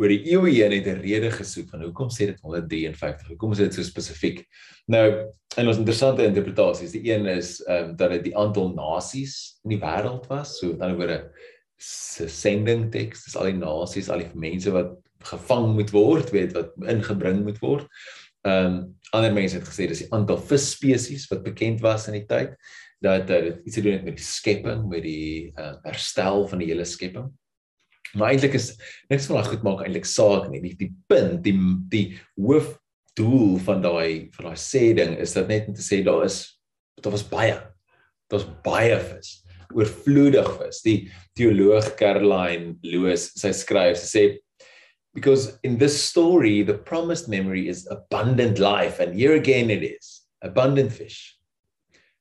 oor 0.00 0.08
die 0.08 0.32
eeue 0.32 0.54
heen 0.54 0.72
het 0.72 0.86
'n 0.88 1.02
rede 1.04 1.30
gesoek 1.30 1.68
van 1.68 1.82
hoekom 1.84 2.08
sê 2.08 2.26
dit 2.32 2.40
153? 2.40 3.28
Hoekom 3.28 3.52
is 3.52 3.58
dit 3.58 3.74
so 3.74 3.82
spesifiek? 3.82 4.46
Nou, 4.88 5.28
en 5.56 5.68
ons 5.68 5.76
interessante 5.76 6.24
interpretasies. 6.24 6.92
Die 6.92 7.12
een 7.12 7.26
is 7.26 7.60
ehm 7.66 7.90
um, 7.90 7.96
dat 7.96 8.10
dit 8.10 8.24
die 8.30 8.36
aantal 8.36 8.72
nasies 8.74 9.60
in 9.64 9.76
die 9.76 9.82
wêreld 9.82 10.26
was. 10.28 10.58
So 10.58 10.72
met 10.72 10.80
ander 10.80 10.96
woorde 10.96 11.32
se 11.76 12.28
sending 12.28 12.90
teks, 12.92 13.24
dis 13.24 13.36
al 13.36 13.50
die 13.52 13.60
nasies, 13.60 14.08
al 14.08 14.24
die 14.24 14.32
mense 14.34 14.70
wat 14.70 14.96
gevang 15.18 15.74
moet 15.74 15.90
word, 15.90 16.30
weet 16.30 16.52
wat 16.52 16.72
ingebring 16.88 17.44
moet 17.44 17.60
word. 17.60 17.86
Ehm 18.44 18.66
um, 18.66 18.98
ander 19.12 19.32
mense 19.32 19.58
het 19.58 19.68
gesê 19.68 19.88
dis 19.88 20.04
die 20.06 20.12
aantal 20.14 20.38
visspesies 20.38 21.28
wat 21.28 21.42
bekend 21.44 21.80
was 21.80 22.06
in 22.08 22.14
die 22.14 22.26
tyd 22.26 22.56
dat 23.00 23.26
dit 23.26 23.52
uh, 23.52 23.56
iets 23.64 23.74
te 23.74 23.82
doen 23.82 23.92
het 23.96 24.04
met 24.04 24.16
die 24.16 24.24
skepping, 24.24 24.88
met 24.88 25.02
die 25.02 25.52
uh, 25.56 25.74
herstel 25.82 26.46
van 26.48 26.60
die 26.60 26.68
hele 26.68 26.84
skepping. 26.84 27.30
Maar 28.14 28.32
eintlik 28.32 28.56
is 28.58 28.72
niks 29.10 29.28
van 29.28 29.38
daai 29.38 29.50
goed 29.50 29.66
maak 29.66 29.84
eintlik 29.84 30.08
saak 30.08 30.48
nie. 30.50 30.62
Die, 30.64 30.74
die 30.78 30.90
punt, 31.10 31.42
die 31.46 31.54
die 31.92 32.06
hoofdoel 32.40 33.58
van 33.66 33.84
daai 33.84 34.30
van 34.36 34.50
daai 34.50 34.60
sê 34.60 34.90
ding 34.98 35.16
is 35.22 35.36
dat 35.36 35.50
net 35.50 35.70
om 35.70 35.76
te 35.76 35.84
sê 35.84 36.02
daar 36.06 36.26
is 36.26 36.42
daar 37.00 37.14
was 37.14 37.26
baie. 37.26 37.56
Daar 38.30 38.42
was 38.42 38.48
baie 38.64 38.98
vis, 39.00 39.40
oorvloedig 39.74 40.50
vis. 40.58 40.82
Die 40.84 40.98
teoloog 41.38 41.94
Caroline 41.98 42.76
Lewis, 42.86 43.30
sy 43.40 43.54
skryf, 43.56 43.98
sy 43.98 44.10
sê 44.10 44.24
because 45.14 45.58
in 45.62 45.78
this 45.78 46.02
story 46.02 46.62
the 46.62 46.74
promised 46.74 47.28
memory 47.28 47.68
is 47.68 47.88
abundant 47.90 48.58
life 48.58 49.00
and 49.00 49.14
here 49.14 49.34
again 49.34 49.70
it 49.70 49.82
is 49.82 50.22
abundant 50.42 50.92
fish 50.92 51.36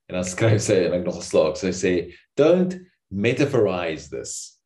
and 0.08 0.18
i 0.18 0.22
skryf 0.22 0.62
sê 0.66 0.80
en 0.88 0.96
ek 0.98 1.06
nog 1.06 1.20
geslaag 1.22 1.58
so 1.58 1.70
sê 1.70 1.94
don't 2.38 2.80
metaphorize 3.12 4.10
this 4.10 4.59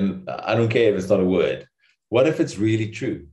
and 0.00 0.30
i 0.50 0.54
don't 0.54 0.72
care 0.76 0.90
if 0.90 0.96
it's 0.98 1.10
not 1.10 1.20
a 1.20 1.32
word. 1.38 1.66
What 2.08 2.26
if 2.26 2.40
it's 2.40 2.58
really 2.58 2.90
true? 2.90 3.28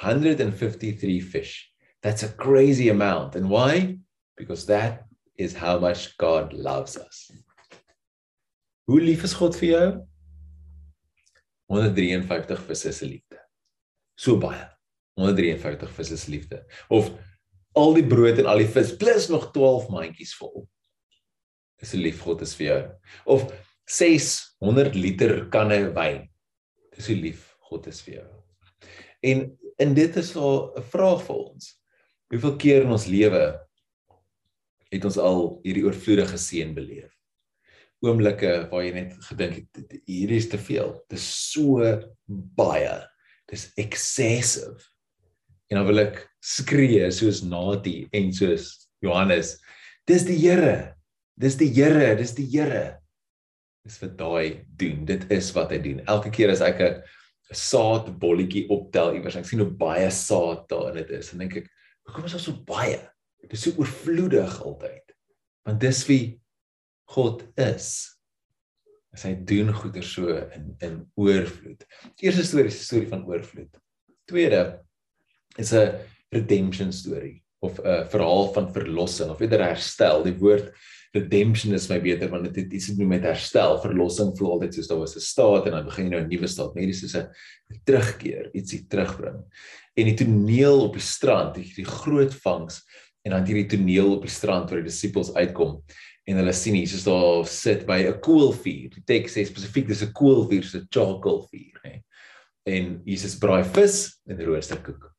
153 0.00 1.20
fish. 1.20 1.70
That's 2.02 2.22
a 2.22 2.28
crazy 2.28 2.88
amount. 2.88 3.36
And 3.36 3.48
why? 3.48 3.98
Because 4.36 4.66
that 4.66 5.04
is 5.36 5.54
how 5.54 5.78
much 5.78 6.16
god 6.18 6.52
loves 6.52 6.96
us. 6.96 7.30
Hoe 8.86 9.00
lief 9.00 9.24
is 9.24 9.34
god 9.34 9.56
vir 9.56 9.70
jou? 9.70 9.88
153 11.66 12.66
visse 12.68 12.92
se 12.92 13.06
liefde. 13.06 13.40
So 14.16 14.36
baie. 14.36 14.66
153 15.16 15.96
visse 15.96 16.18
se 16.18 16.30
liefde. 16.30 16.62
Of 16.90 17.10
al 17.74 17.96
die 17.96 18.06
brood 18.06 18.38
en 18.38 18.50
al 18.50 18.62
die 18.62 18.70
vis 18.70 18.92
plus 18.96 19.30
nog 19.32 19.50
12 19.52 19.88
mandjies 19.90 20.34
vol 20.38 20.68
is 21.82 21.94
'n 21.94 22.02
lief 22.02 22.22
God 22.22 22.42
is 22.42 22.54
vir 22.54 22.66
jou. 22.66 22.82
Of 23.26 23.52
600 23.90 24.96
liter 24.96 25.44
kanne 25.52 25.80
wyn 25.96 26.24
dis 26.96 27.10
hoe 27.10 27.18
lief 27.18 27.50
God 27.70 27.88
is 27.90 28.00
vir 28.06 28.20
jou 28.20 28.28
en 29.32 29.46
in 29.82 29.94
dit 29.94 30.16
is 30.16 30.34
'n 30.36 30.84
vraag 30.92 31.24
vir 31.26 31.36
ons 31.36 31.72
hoeveel 32.32 32.56
keer 32.56 32.82
in 32.82 32.94
ons 32.96 33.06
lewe 33.06 33.44
het 34.92 35.04
ons 35.04 35.18
al 35.18 35.60
hierdie 35.64 35.84
oorvloedige 35.84 36.38
seën 36.38 36.74
beleef 36.74 37.12
oomblikke 38.04 38.68
waar 38.70 38.84
jy 38.84 38.92
net 38.94 39.16
gedink 39.30 39.56
het 39.56 39.98
hierdie 40.06 40.38
is 40.38 40.48
te 40.48 40.58
veel 40.58 40.94
dis 41.08 41.26
so 41.52 41.82
baie 42.56 43.02
dis 43.50 43.72
excessive. 43.76 44.80
En 45.68 45.80
dan 45.80 45.88
wil 45.88 46.04
ek 46.04 46.20
skree 46.44 47.06
soos 47.14 47.42
Nati 47.46 48.04
en 48.14 48.32
soos 48.36 48.88
Johannes. 49.04 49.56
Dis 50.08 50.26
die 50.28 50.38
Here. 50.38 50.94
Dis 51.40 51.58
die 51.60 51.70
Here, 51.72 52.14
dis 52.18 52.34
die 52.36 52.46
Here. 52.52 53.00
Dis 53.84 54.00
wat 54.00 54.16
daai 54.18 54.64
doen. 54.80 55.04
Dit 55.04 55.28
is 55.34 55.50
wat 55.56 55.72
hy 55.74 55.78
doen. 55.84 56.00
Elke 56.08 56.30
keer 56.32 56.50
as 56.50 56.62
ek 56.64 56.80
'n 56.80 57.02
saadbolletjie 57.52 58.68
optel 58.72 59.14
iewers, 59.18 59.36
ek 59.36 59.44
sien 59.44 59.60
hoe 59.60 59.70
baie 59.70 60.10
saad 60.10 60.64
daarin 60.68 60.96
dit 61.02 61.10
is, 61.10 61.30
dan 61.30 61.44
dink 61.44 61.56
ek, 61.56 61.68
hoekom 62.08 62.24
is 62.24 62.32
daar 62.32 62.40
so 62.40 62.64
baie? 62.64 62.98
Dit 63.42 63.52
is 63.52 63.62
so 63.66 63.76
oorvloedig 63.76 64.62
altyd. 64.64 65.12
Want 65.68 65.80
dis 65.80 66.06
wie 66.08 66.40
God 67.12 67.44
is 67.60 68.14
as 69.14 69.22
hy 69.28 69.34
doen 69.46 69.70
goeder 69.76 70.02
so 70.02 70.32
in 70.56 70.72
in 70.82 70.96
oorvloed. 71.20 71.84
Die 72.18 72.26
eerste 72.26 72.44
storie 72.44 72.72
is 72.72 72.80
'n 72.80 72.88
storie 72.88 73.10
van 73.12 73.26
oorvloed. 73.28 73.78
Tweede 74.26 74.80
is 75.58 75.72
'n 75.72 76.00
redemption 76.32 76.92
storie 76.92 77.42
of 77.62 77.78
'n 77.78 78.08
verhaal 78.08 78.52
van 78.52 78.72
verlossing 78.72 79.30
of 79.30 79.40
eerder 79.40 79.62
herstel. 79.62 80.24
Die 80.24 80.38
woord 80.40 80.72
redemption 81.14 81.72
is 81.74 81.86
my 81.88 82.00
beter 82.02 82.28
want 82.30 82.48
dit 82.48 82.64
het 82.64 82.72
iets 82.72 82.90
te 82.90 82.96
doen 82.98 83.12
met 83.12 83.22
herstel. 83.22 83.76
Verlossing 83.82 84.32
voel 84.38 84.56
altyd 84.56 84.74
soos 84.74 84.90
daar 84.90 84.98
was 84.98 85.16
'n 85.16 85.20
staat 85.20 85.66
en 85.66 85.76
dan 85.76 85.84
begin 85.84 86.04
jy 86.04 86.10
nou 86.10 86.22
'n 86.22 86.28
nuwe 86.28 86.46
staat. 86.46 86.74
Nee, 86.74 86.86
dis 86.86 87.00
soos 87.00 87.14
'n 87.14 87.30
terugkeer, 87.84 88.50
ietsie 88.52 88.86
terugbring. 88.88 89.44
En 89.94 90.04
die 90.04 90.14
toneel 90.14 90.80
op 90.82 90.92
die 90.92 91.02
strand, 91.02 91.54
die, 91.54 91.72
die 91.74 91.86
groot 91.86 92.34
vangs 92.34 92.82
en 93.22 93.30
dan 93.30 93.46
hierdie 93.46 93.78
toneel 93.78 94.16
op 94.16 94.22
die 94.22 94.30
strand 94.30 94.70
waar 94.70 94.82
die 94.82 94.90
disippels 94.90 95.34
uitkom 95.34 95.82
en 96.24 96.36
hulle 96.36 96.52
sien 96.52 96.74
Jesus 96.74 97.04
daar 97.04 97.46
sit 97.46 97.86
by 97.86 98.02
'n 98.02 98.20
koolvuur. 98.20 98.90
Die 98.90 99.04
teks 99.04 99.36
sê 99.36 99.44
spesifiek 99.44 99.86
dis 99.86 100.02
'n 100.02 100.12
koolvuur, 100.12 100.64
so 100.64 100.78
'n 100.78 100.86
charcoal 100.90 101.46
vuur, 101.50 101.78
hè. 101.82 102.02
En 102.66 103.02
Jesus 103.04 103.38
braai 103.38 103.64
vis 103.64 104.20
en 104.26 104.44
roosterkoek. 104.44 105.14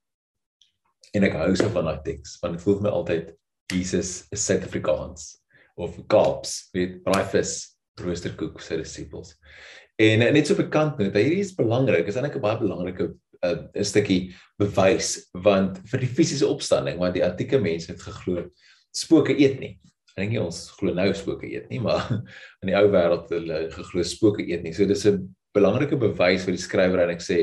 En 1.13 1.23
ek 1.23 1.33
hou 1.33 1.55
so 1.55 1.69
van 1.69 1.85
daai 1.85 2.01
teks, 2.03 2.39
want 2.41 2.53
dit 2.53 2.61
voel 2.61 2.75
vir 2.75 2.83
my 2.83 2.89
altyd 2.89 3.35
Jesus 3.71 4.27
is 4.31 4.45
Suid-Afrikaans 4.45 5.44
of 5.77 5.97
Kaaps, 6.07 6.69
weet, 6.73 7.01
braai 7.03 7.25
vis, 7.31 7.55
roosterkoek 7.99 8.59
vir 8.59 8.67
sy 8.67 8.79
disippels. 8.81 9.35
En 9.99 10.19
net 10.19 10.47
so 10.47 10.55
bekend 10.59 10.99
net, 10.99 11.15
hierdie 11.15 11.43
is 11.43 11.55
belangrik, 11.55 12.07
is 12.07 12.17
eintlik 12.19 12.35
'n 12.35 12.43
baie 12.43 12.59
belangrike 12.59 13.09
'n 13.09 13.15
uh, 13.43 13.57
'n 13.75 13.83
stukkie 13.83 14.35
bewys 14.59 15.29
want 15.33 15.79
vir 15.87 15.99
die 15.99 16.13
fisiese 16.17 16.47
opstanding 16.47 16.97
want 16.99 17.13
die 17.13 17.23
antieke 17.23 17.59
mense 17.59 17.91
het 17.91 18.01
geglo 18.01 18.49
spooke 18.91 19.35
eet 19.35 19.59
nie 19.59 19.75
ek 20.15 20.23
dink 20.23 20.31
nie 20.31 20.39
ons 20.39 20.59
glo 20.79 20.93
nou 20.95 21.09
spooke 21.11 21.47
eet 21.49 21.67
nie, 21.67 21.81
maar 21.83 22.07
in 22.63 22.69
die 22.71 22.75
ou 22.79 22.87
wêreld 22.87 23.31
hulle 23.35 23.65
geglo 23.73 24.03
spooke 24.07 24.45
eet 24.47 24.63
nie. 24.63 24.71
So 24.71 24.87
dis 24.87 25.03
'n 25.09 25.27
belangrike 25.55 25.99
bewys 25.99 26.45
vir 26.47 26.55
die 26.55 26.63
skrywer 26.63 27.03
en 27.03 27.11
ek 27.11 27.23
sê 27.23 27.39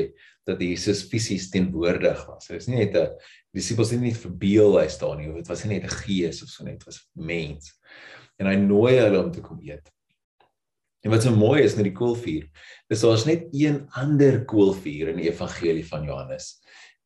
dat 0.49 0.59
Jesus 0.59 1.05
fisies 1.05 1.51
teenwoordig 1.53 2.25
was. 2.27 2.49
Dit 2.49 2.61
is 2.61 2.67
nie 2.67 2.81
net 2.81 2.97
'n 2.97 3.13
disippels 3.53 3.93
het 3.93 4.01
nie 4.01 4.13
verbeel 4.17 4.79
hy 4.81 4.87
staan 4.89 5.21
nie, 5.21 5.29
dit 5.29 5.47
was 5.47 5.63
nie 5.65 5.77
net 5.77 5.85
'n 5.85 5.97
gees 6.01 6.41
of 6.41 6.49
so 6.49 6.65
net, 6.65 6.79
dit 6.79 6.85
was 6.89 7.05
mens. 7.13 7.77
En 8.43 8.51
hy 8.51 8.57
nooi 8.59 8.97
hulle 8.99 9.21
om 9.23 9.31
te 9.31 9.41
kom 9.43 9.61
eet. 9.63 9.87
En 11.03 11.11
wat 11.11 11.23
so 11.23 11.35
mooi 11.35 11.63
is 11.63 11.75
met 11.75 11.87
die 11.87 11.95
koolvuur, 11.95 12.45
dis 12.91 13.03
daar's 13.03 13.25
net 13.27 13.49
een 13.55 13.81
ander 13.99 14.41
koolvuur 14.47 15.11
in 15.11 15.19
die 15.19 15.29
evangelie 15.29 15.83
van 15.87 16.03
Johannes. 16.07 16.57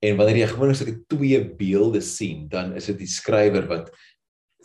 En 0.05 0.17
wanneer 0.19 0.43
jy 0.43 0.49
gewoonlik 0.51 0.77
sulke 0.77 0.99
twee 1.09 1.39
beelde 1.57 2.01
sien, 2.05 2.45
dan 2.49 2.75
is 2.77 2.89
dit 2.91 2.99
die 3.01 3.09
skrywer 3.09 3.65
wat 3.69 3.89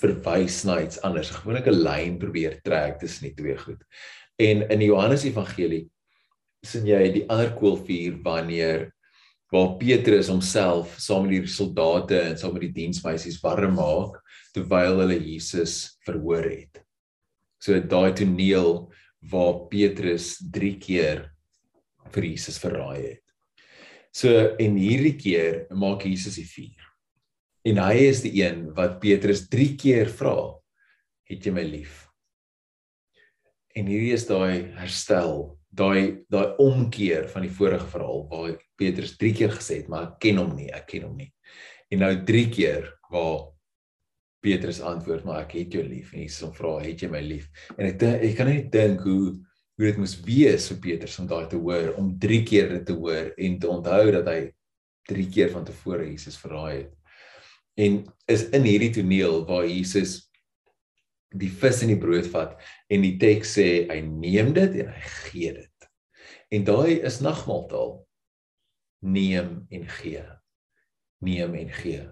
verwys 0.00 0.62
na 0.69 0.79
iets 0.85 1.00
anders. 1.07 1.33
Gewoonlik 1.33 1.69
'n 1.69 1.83
lyn 1.85 2.19
probeer 2.19 2.61
trek 2.64 2.99
tussen 3.00 3.29
die 3.29 3.37
twee 3.37 3.57
goed. 3.57 3.81
En 4.37 4.69
in 4.69 4.79
die 4.79 4.88
Johannes 4.88 5.25
Evangelie 5.25 5.88
sien 6.64 6.87
jy 6.87 7.12
die 7.12 7.29
ander 7.29 7.52
koolvuur 7.52 8.23
wanneer 8.23 8.93
waar 9.52 9.76
Petrus 9.76 10.29
homself 10.29 10.95
saam 10.99 11.26
met 11.26 11.35
die 11.37 11.47
soldate 11.47 12.21
en 12.21 12.38
saam 12.38 12.52
met 12.52 12.62
die 12.62 12.73
diensmeisies 12.73 13.41
warm 13.43 13.75
maak 13.76 14.22
terwyl 14.52 15.00
hulle 15.02 15.18
Jesus 15.18 15.99
verhoor 16.06 16.47
het. 16.49 16.82
So 17.62 17.78
daai 17.80 18.12
toneel 18.18 18.90
waar 19.32 19.66
Petrus 19.71 20.37
3 20.52 20.78
keer 20.82 21.28
vir 22.12 22.26
Jesus 22.26 22.59
verraai 22.61 23.00
het. 23.00 23.23
So 24.12 24.28
en 24.61 24.76
hierdie 24.76 25.16
keer 25.16 25.66
maak 25.71 26.04
Jesus 26.04 26.37
die 26.37 26.49
vuur. 26.49 26.88
En 27.64 27.78
hy 27.78 28.09
is 28.11 28.25
die 28.25 28.35
een 28.42 28.66
wat 28.76 28.99
Petrus 29.00 29.47
3 29.49 29.76
keer 29.78 30.11
vra, 30.11 30.59
"Het 31.25 31.47
jy 31.47 31.52
my 31.52 31.62
lief?" 31.62 32.09
En 33.75 33.87
hierdie 33.87 34.12
is 34.12 34.26
daai 34.26 34.75
herstel, 34.76 35.59
daai 35.73 36.25
daai 36.28 36.56
omkeer 36.59 37.28
van 37.28 37.42
die 37.42 37.50
vorige 37.50 37.87
verhaal 37.87 38.28
waar 38.28 38.59
Petrus 38.76 39.16
3 39.16 39.32
keer 39.32 39.50
gesê 39.50 39.76
het, 39.76 39.88
"Maar 39.88 40.02
ek 40.02 40.21
ken 40.21 40.37
hom 40.37 40.56
nie, 40.56 40.71
ek 40.73 40.87
ken 40.88 41.02
hom 41.02 41.16
nie." 41.16 41.32
En 41.90 41.99
nou 41.99 42.25
3 42.25 42.50
keer 42.50 42.92
waar 43.11 43.51
Petrus 44.42 44.80
antwoord, 44.80 45.25
"Maar 45.25 45.44
ek 45.44 45.52
het 45.52 45.72
jou 45.72 45.84
lief." 45.84 46.12
En 46.12 46.20
Jesus 46.20 46.42
hom 46.42 46.54
vra, 46.54 46.78
"Het 46.82 47.00
jy 47.00 47.08
my 47.08 47.20
lief?" 47.20 47.49
En 47.78 47.87
ek 47.87 48.02
ek 48.02 48.37
kan 48.37 48.46
net 48.46 48.72
dink 48.72 49.00
hoe 49.00 49.38
hoe 49.78 49.87
dit 49.87 49.96
moes 49.96 50.20
wees 50.20 50.68
vir 50.68 50.78
Petrus 50.78 51.18
om 51.18 51.26
daai 51.26 51.46
te 51.49 51.56
hoor, 51.56 51.94
om 51.96 52.18
3 52.18 52.42
keer 52.42 52.68
dit 52.68 52.87
te 52.87 52.92
hoor 52.92 53.32
en 53.37 53.58
te 53.58 53.68
onthou 53.68 54.11
dat 54.12 54.26
hy 54.26 54.52
3 55.08 55.28
keer 55.30 55.50
van 55.50 55.64
tevore 55.64 56.04
Jesus 56.06 56.37
verraai 56.37 56.76
het 56.76 56.92
en 57.75 58.02
is 58.28 58.44
in 58.52 58.66
hierdie 58.68 58.92
toneel 58.92 59.42
waar 59.49 59.66
Jesus 59.66 60.28
die 61.32 61.50
vis 61.50 61.80
en 61.84 61.92
die 61.94 62.00
brood 62.00 62.28
vat 62.32 62.58
en 62.92 63.04
die 63.04 63.16
teks 63.20 63.54
sê 63.56 63.68
hy 63.88 64.00
neem 64.04 64.52
dit 64.56 64.82
en 64.82 64.90
hy 64.92 65.04
gee 65.28 65.54
dit. 65.56 65.87
En 66.52 66.66
daai 66.68 67.00
is 67.00 67.22
nagmaaltaal. 67.25 67.94
Neem 69.02 69.62
en 69.72 69.87
gee. 70.00 70.25
Neem 71.25 71.56
en 71.56 71.72
gee. 71.80 72.02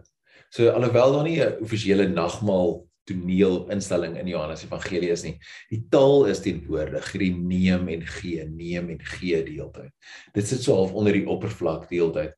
So 0.50 0.70
alhoewel 0.74 1.12
daar 1.14 1.26
nie 1.26 1.40
'n 1.40 1.62
offisiële 1.62 2.08
nagmaal 2.08 2.90
toneelinstelling 3.10 4.18
in 4.18 4.26
Johannes 4.26 4.64
Evangelie 4.64 5.10
is 5.10 5.22
nie. 5.22 5.38
Die 5.70 5.82
taal 5.90 6.26
is 6.30 6.42
teenwoordig, 6.44 7.12
hierdie 7.12 7.34
neem 7.34 7.88
en 7.88 8.04
gee, 8.06 8.44
neem 8.44 8.90
en 8.90 9.00
gee 9.00 9.42
die 9.46 9.58
hele 9.58 9.70
tyd. 9.74 9.92
Dit 10.34 10.46
sit 10.46 10.62
so 10.62 10.74
half 10.74 10.92
onder 10.92 11.12
die 11.16 11.26
oppervlak 11.26 11.88
die 11.88 12.00
hele 12.00 12.12
tyd. 12.12 12.34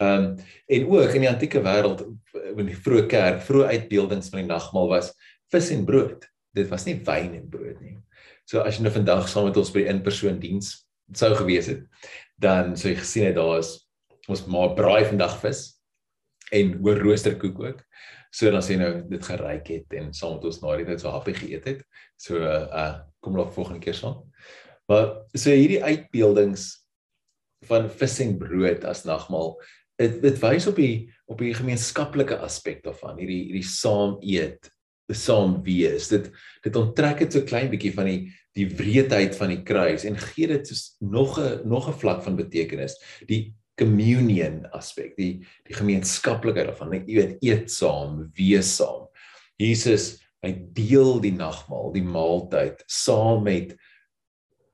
Ehm 0.00 0.24
um, 0.24 0.32
en 0.68 0.88
ook 0.92 1.14
in 1.16 1.24
die 1.24 1.30
antieke 1.30 1.62
wêreld 1.64 2.04
in 2.56 2.66
die 2.66 2.76
vroeë 2.76 3.06
kerk, 3.08 3.44
vroeë 3.46 3.70
uitbeeldings 3.76 4.28
van 4.32 4.42
die 4.42 4.50
nagmaal 4.50 4.88
was 4.88 5.12
vis 5.52 5.70
en 5.70 5.86
brood. 5.88 6.26
Dit 6.54 6.68
was 6.68 6.84
nie 6.86 6.98
wyn 7.04 7.34
en 7.34 7.48
brood 7.48 7.80
nie. 7.80 7.96
So 8.44 8.60
as 8.60 8.76
jy 8.76 8.84
nou 8.84 8.92
vandag 8.92 9.28
saam 9.28 9.48
met 9.48 9.56
ons 9.56 9.72
by 9.72 9.86
in-persoon 9.90 10.38
diens 10.40 10.86
sou 11.14 11.32
gewees 11.38 11.66
het, 11.70 11.82
dan 12.38 12.76
sou 12.76 12.90
jy 12.90 12.98
gesien 13.00 13.26
het 13.30 13.38
daar 13.38 13.58
is 13.58 13.78
ons 14.28 14.42
maar 14.50 14.74
braai 14.74 15.06
vandag 15.06 15.38
vis 15.40 15.75
en 16.52 16.76
hoor 16.82 17.02
roosterkoek 17.02 17.60
ook. 17.60 17.82
So 18.30 18.50
dan 18.50 18.62
sê 18.62 18.76
nou 18.78 18.92
dit 19.08 19.22
geryk 19.24 19.66
het 19.72 19.96
en 19.98 20.12
saam 20.14 20.36
met 20.36 20.44
ons 20.44 20.60
na 20.62 20.76
die 20.76 20.86
tyd 20.86 21.00
so 21.00 21.10
happy 21.10 21.32
geëet 21.32 21.64
het. 21.64 21.82
So 22.16 22.42
uh 22.42 23.02
kom 23.20 23.34
nog 23.34 23.54
volgende 23.54 23.80
keer 23.82 23.94
saam. 23.94 24.20
Maar 24.86 25.26
so 25.34 25.50
hierdie 25.50 25.82
uitbeeldings 25.82 26.86
van 27.66 27.88
vis 27.90 28.20
en 28.22 28.36
brood 28.38 28.84
as 28.86 29.04
nagmaal 29.08 29.56
dit 30.00 30.18
dit 30.22 30.40
wys 30.42 30.66
op 30.70 30.78
die 30.78 30.94
op 31.26 31.40
die 31.42 31.54
gemeenskaplike 31.56 32.38
aspek 32.44 32.82
daarvan 32.84 33.18
hierdie 33.20 33.42
hierdie 33.48 33.66
saam 33.66 34.18
eet 34.20 34.70
saam 35.14 35.60
wees 35.66 36.10
dit 36.12 36.28
dit 36.66 36.78
onttrek 36.78 37.22
dit 37.24 37.36
so 37.36 37.46
klein 37.46 37.70
bietjie 37.72 37.94
van 37.96 38.10
die 38.10 38.20
die 38.56 38.66
wreedheid 38.78 39.36
van 39.38 39.52
die 39.52 39.62
kruis 39.66 40.06
en 40.08 40.18
gee 40.20 40.48
dit 40.50 40.68
soos 40.68 40.96
nog 41.00 41.38
'n 41.40 41.68
nog 41.68 41.88
'n 41.88 42.00
vlak 42.00 42.22
van 42.22 42.36
betekenis 42.36 42.96
die 43.26 43.54
communion 43.78 44.62
aspek 44.76 45.16
die 45.18 45.32
die 45.68 45.76
gemeenskaplikheid 45.76 46.70
daarvan 46.70 46.94
jy 46.98 47.18
weet 47.18 47.42
eet 47.44 47.72
saam 47.72 48.24
wees 48.38 48.76
saam 48.78 49.08
Jesus 49.60 50.14
hy 50.44 50.52
deel 50.76 51.18
die 51.24 51.34
nagmaal 51.34 51.92
die 51.96 52.04
maaltyd 52.04 52.84
saam 52.90 53.44
met 53.48 53.74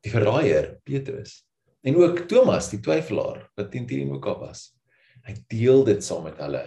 die 0.03 0.13
verraaier 0.13 0.77
Petrus 0.87 1.41
en 1.87 1.99
ook 1.99 2.27
Thomas 2.31 2.71
die 2.71 2.83
twyfelaar 2.83 3.49
wat 3.59 3.73
teen 3.73 3.89
teen 3.91 4.11
mekaar 4.11 4.41
was 4.43 4.71
Hy 5.27 5.37
deel 5.51 5.85
dit 5.87 6.03
saam 6.05 6.27
met 6.27 6.41
hulle. 6.43 6.65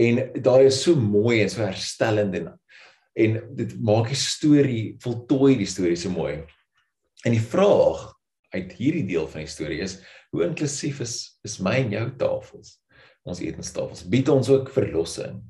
En 0.00 0.20
daai 0.42 0.68
is 0.68 0.78
so 0.84 0.96
mooi 0.98 1.40
en 1.42 1.50
so 1.52 1.64
herstellend 1.64 2.36
en 2.38 2.50
en 3.20 3.34
dit 3.58 3.72
maak 3.84 4.06
die 4.08 4.16
storie 4.16 4.82
voltooi 5.02 5.56
die 5.58 5.68
storie 5.68 5.98
so 5.98 6.12
mooi. 6.14 6.38
En 7.26 7.34
die 7.34 7.42
vraag 7.42 8.06
uit 8.54 8.70
hierdie 8.78 9.02
deel 9.08 9.26
van 9.28 9.42
die 9.42 9.50
storie 9.50 9.80
is 9.84 9.98
hoe 10.30 10.44
inklusief 10.46 11.00
is 11.00 11.16
is 11.44 11.58
my 11.62 11.76
en 11.84 11.94
jou 11.94 12.06
tafels? 12.20 12.76
Ons 13.26 13.42
etenstafels 13.44 14.06
bied 14.08 14.28
ons 14.32 14.48
ook 14.48 14.70
verlossing 14.72 15.40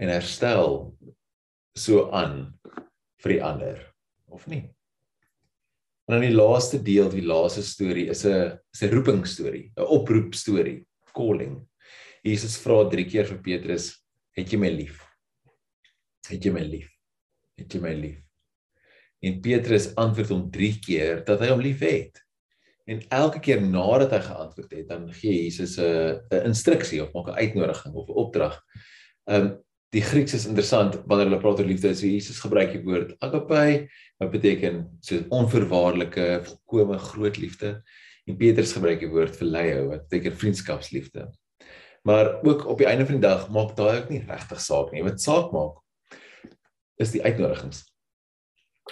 en 0.00 0.10
herstel 0.10 0.94
so 1.78 2.08
aan 2.14 2.54
vir 3.22 3.36
die 3.36 3.42
ander 3.42 3.82
of 4.30 4.46
nie? 4.50 4.64
En 6.04 6.18
dan 6.18 6.26
die 6.26 6.36
laaste 6.36 6.78
deel, 6.84 7.08
die 7.08 7.24
laaste 7.24 7.62
storie 7.64 8.08
is 8.12 8.24
'n 8.26 8.58
is 8.74 8.82
'n 8.82 8.92
roeping 8.92 9.24
storie, 9.26 9.72
'n 9.76 9.88
oproep 9.88 10.34
storie 10.34 10.84
calling. 11.14 11.66
Jesus 12.24 12.58
vra 12.58 12.88
drie 12.90 13.04
keer 13.04 13.24
vir 13.24 13.38
Petrus, 13.38 14.04
"Het 14.36 14.52
jy 14.52 14.58
my 14.58 14.70
lief? 14.70 15.00
Het 16.28 16.44
jy 16.44 16.52
my 16.52 16.60
lief? 16.60 16.90
Het 17.56 17.74
jy 17.74 17.80
my 17.80 17.94
lief?" 17.94 18.20
En 19.22 19.40
Petrus 19.40 19.94
antwoord 19.94 20.28
hom 20.28 20.50
drie 20.50 20.78
keer 20.80 21.24
dat 21.24 21.40
hy 21.40 21.48
hom 21.48 21.60
liefhet. 21.60 22.23
En 22.84 23.00
elke 23.08 23.40
keer 23.40 23.62
nadat 23.64 24.12
hy 24.12 24.20
geantwoord 24.26 24.72
het, 24.76 24.88
dan 24.88 25.06
gee 25.16 25.44
Jesus 25.46 25.78
'n 25.80 26.20
'n 26.30 26.48
instruksie 26.50 27.02
of 27.02 27.12
maak 27.12 27.28
'n 27.28 27.40
uitnodiging 27.40 27.94
of 27.94 28.08
'n 28.08 28.18
opdrag. 28.24 28.60
Um 29.24 29.62
die 29.94 30.02
Grieks 30.02 30.34
is 30.34 30.46
interessant 30.46 31.02
wanneer 31.06 31.28
hulle 31.28 31.38
praat 31.40 31.60
oor 31.60 31.66
liefde. 31.66 31.94
So 31.94 32.06
Jesus 32.06 32.40
gebruik 32.40 32.72
die 32.72 32.82
woord 32.82 33.14
agape 33.20 33.88
wat 34.18 34.30
beteken 34.30 34.98
so 35.00 35.22
onvoorwaardelike, 35.28 36.40
volkomme 36.42 36.98
groot 36.98 37.36
liefde. 37.36 37.82
En 38.26 38.36
Petrus 38.36 38.72
gebruik 38.72 39.00
die 39.00 39.08
woord 39.08 39.36
phileo 39.36 39.88
wat 39.88 40.08
beteken 40.08 40.36
vriendskapsliefde. 40.36 41.30
Maar 42.02 42.42
ook 42.42 42.66
op 42.66 42.78
die 42.78 42.86
einde 42.86 43.06
van 43.06 43.20
die 43.20 43.28
dag 43.28 43.48
maak 43.50 43.76
daai 43.76 44.00
ook 44.00 44.10
nie 44.10 44.24
regtig 44.26 44.60
saak 44.60 44.92
nie. 44.92 45.02
Wat 45.02 45.20
saak 45.20 45.52
maak 45.52 45.80
is 46.96 47.10
die 47.10 47.22
uitnodigings 47.22 47.93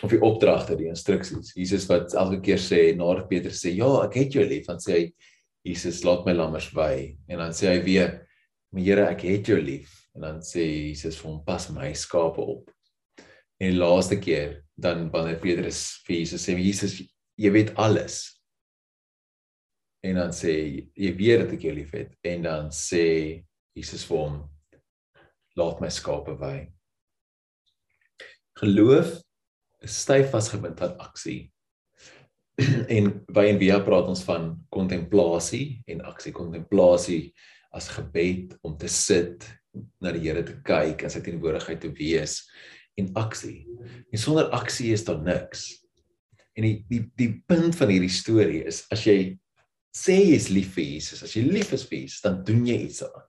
of 0.01 0.11
die 0.11 0.21
opdragte, 0.25 0.77
die 0.79 0.89
instruksies. 0.89 1.53
Jesus 1.59 1.85
wat 1.91 2.15
elke 2.17 2.41
keer 2.45 2.61
sê 2.63 2.81
nadat 2.97 3.29
Petrus 3.31 3.61
sê 3.61 3.75
ja, 3.77 3.91
ek 4.07 4.17
het 4.23 4.37
jou 4.39 4.45
lief, 4.49 4.67
dan 4.71 4.81
sê 4.83 4.97
hy 4.97 5.05
Jesus 5.69 6.01
laat 6.07 6.25
my 6.27 6.35
lammers 6.35 6.71
wy 6.75 7.13
en 7.31 7.43
dan 7.43 7.53
sê 7.55 7.75
hy 7.75 7.83
weer 7.85 8.15
my 8.73 8.81
Here, 8.83 9.05
ek 9.13 9.27
het 9.29 9.51
jou 9.53 9.59
lief 9.61 9.93
en 10.17 10.25
dan 10.25 10.39
sê 10.45 10.65
Jesus 10.65 11.19
vir 11.21 11.29
hom 11.29 11.41
pas 11.45 11.69
my 11.75 11.91
skape 11.97 12.41
op. 12.41 12.71
En 13.61 13.69
die 13.69 13.79
laaste 13.79 14.17
keer 14.21 14.63
dan 14.81 15.11
wanneer 15.13 15.41
Petrus 15.43 16.01
vir 16.07 16.23
Jesus 16.23 16.47
sê 16.49 16.57
Jesus 16.57 16.97
jy 17.39 17.53
weet 17.53 17.75
alles 17.81 18.25
en 20.03 20.19
dan 20.19 20.33
sê 20.35 20.55
jy 20.99 21.13
weet 21.19 21.45
dat 21.45 21.53
ek 21.55 21.67
jou 21.69 21.75
liefhet 21.77 22.17
en 22.27 22.49
dan 22.49 22.73
sê 22.75 23.05
Jesus 23.77 24.07
vir 24.09 24.25
hom 24.25 24.41
laat 25.61 25.85
my 25.85 25.93
skape 25.93 26.35
wy. 26.41 26.57
Geloof 28.61 29.21
styf 29.89 30.31
vasgebind 30.35 30.81
aan 30.85 30.99
aksie. 31.03 31.53
en 32.97 33.11
by 33.33 33.47
en 33.51 33.59
via 33.61 33.79
praat 33.85 34.11
ons 34.13 34.25
van 34.29 34.53
kontemplasie 34.73 35.83
en 35.91 36.05
aksie. 36.09 36.35
Kontemplasie 36.37 37.33
as 37.73 37.89
gebed 37.95 38.57
om 38.67 38.77
te 38.79 38.91
sit 38.91 39.47
na 40.03 40.13
die 40.13 40.27
Here 40.27 40.43
te 40.45 40.59
kyk 40.67 41.05
en 41.05 41.13
sy 41.13 41.23
teenwoordigheid 41.25 41.81
te 41.83 41.93
wees 41.97 42.43
en 43.01 43.09
aksie. 43.19 43.65
En 44.13 44.21
sonder 44.21 44.53
aksie 44.57 44.93
is 44.93 45.07
daar 45.09 45.23
niks. 45.25 45.71
En 46.53 46.67
die 46.69 46.83
die 46.91 47.07
die 47.17 47.33
punt 47.49 47.77
van 47.79 47.93
hierdie 47.93 48.13
storie 48.13 48.63
is 48.69 48.85
as 48.93 49.07
jy 49.09 49.39
sê 49.93 50.19
jy 50.19 50.37
is 50.37 50.49
lief 50.53 50.73
vir 50.77 50.87
Jesus, 50.89 51.21
as 51.25 51.35
jy 51.37 51.45
lief 51.45 51.73
is 51.77 51.85
vir 51.89 52.03
Jesus, 52.03 52.23
dan 52.25 52.41
doen 52.49 52.65
jy 52.69 52.79
iets 52.87 53.03
daaraan. 53.05 53.29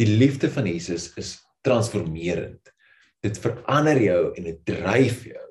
Die 0.00 0.08
liefde 0.08 0.48
van 0.52 0.68
Jesus 0.68 1.10
is 1.20 1.34
transformerend. 1.66 2.70
Dit 3.24 3.40
verander 3.42 3.98
jou 4.00 4.20
en 4.38 4.46
dit 4.46 4.60
dryf 4.68 5.24
jou 5.28 5.47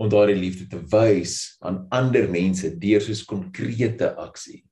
om 0.00 0.08
daardie 0.08 0.38
liefde 0.38 0.66
te 0.70 0.80
wys 0.92 1.58
aan 1.60 1.82
ander 1.92 2.28
mense 2.32 2.70
deur 2.80 3.02
soos 3.04 3.20
konkrete 3.28 4.14
aksie. 4.20 4.62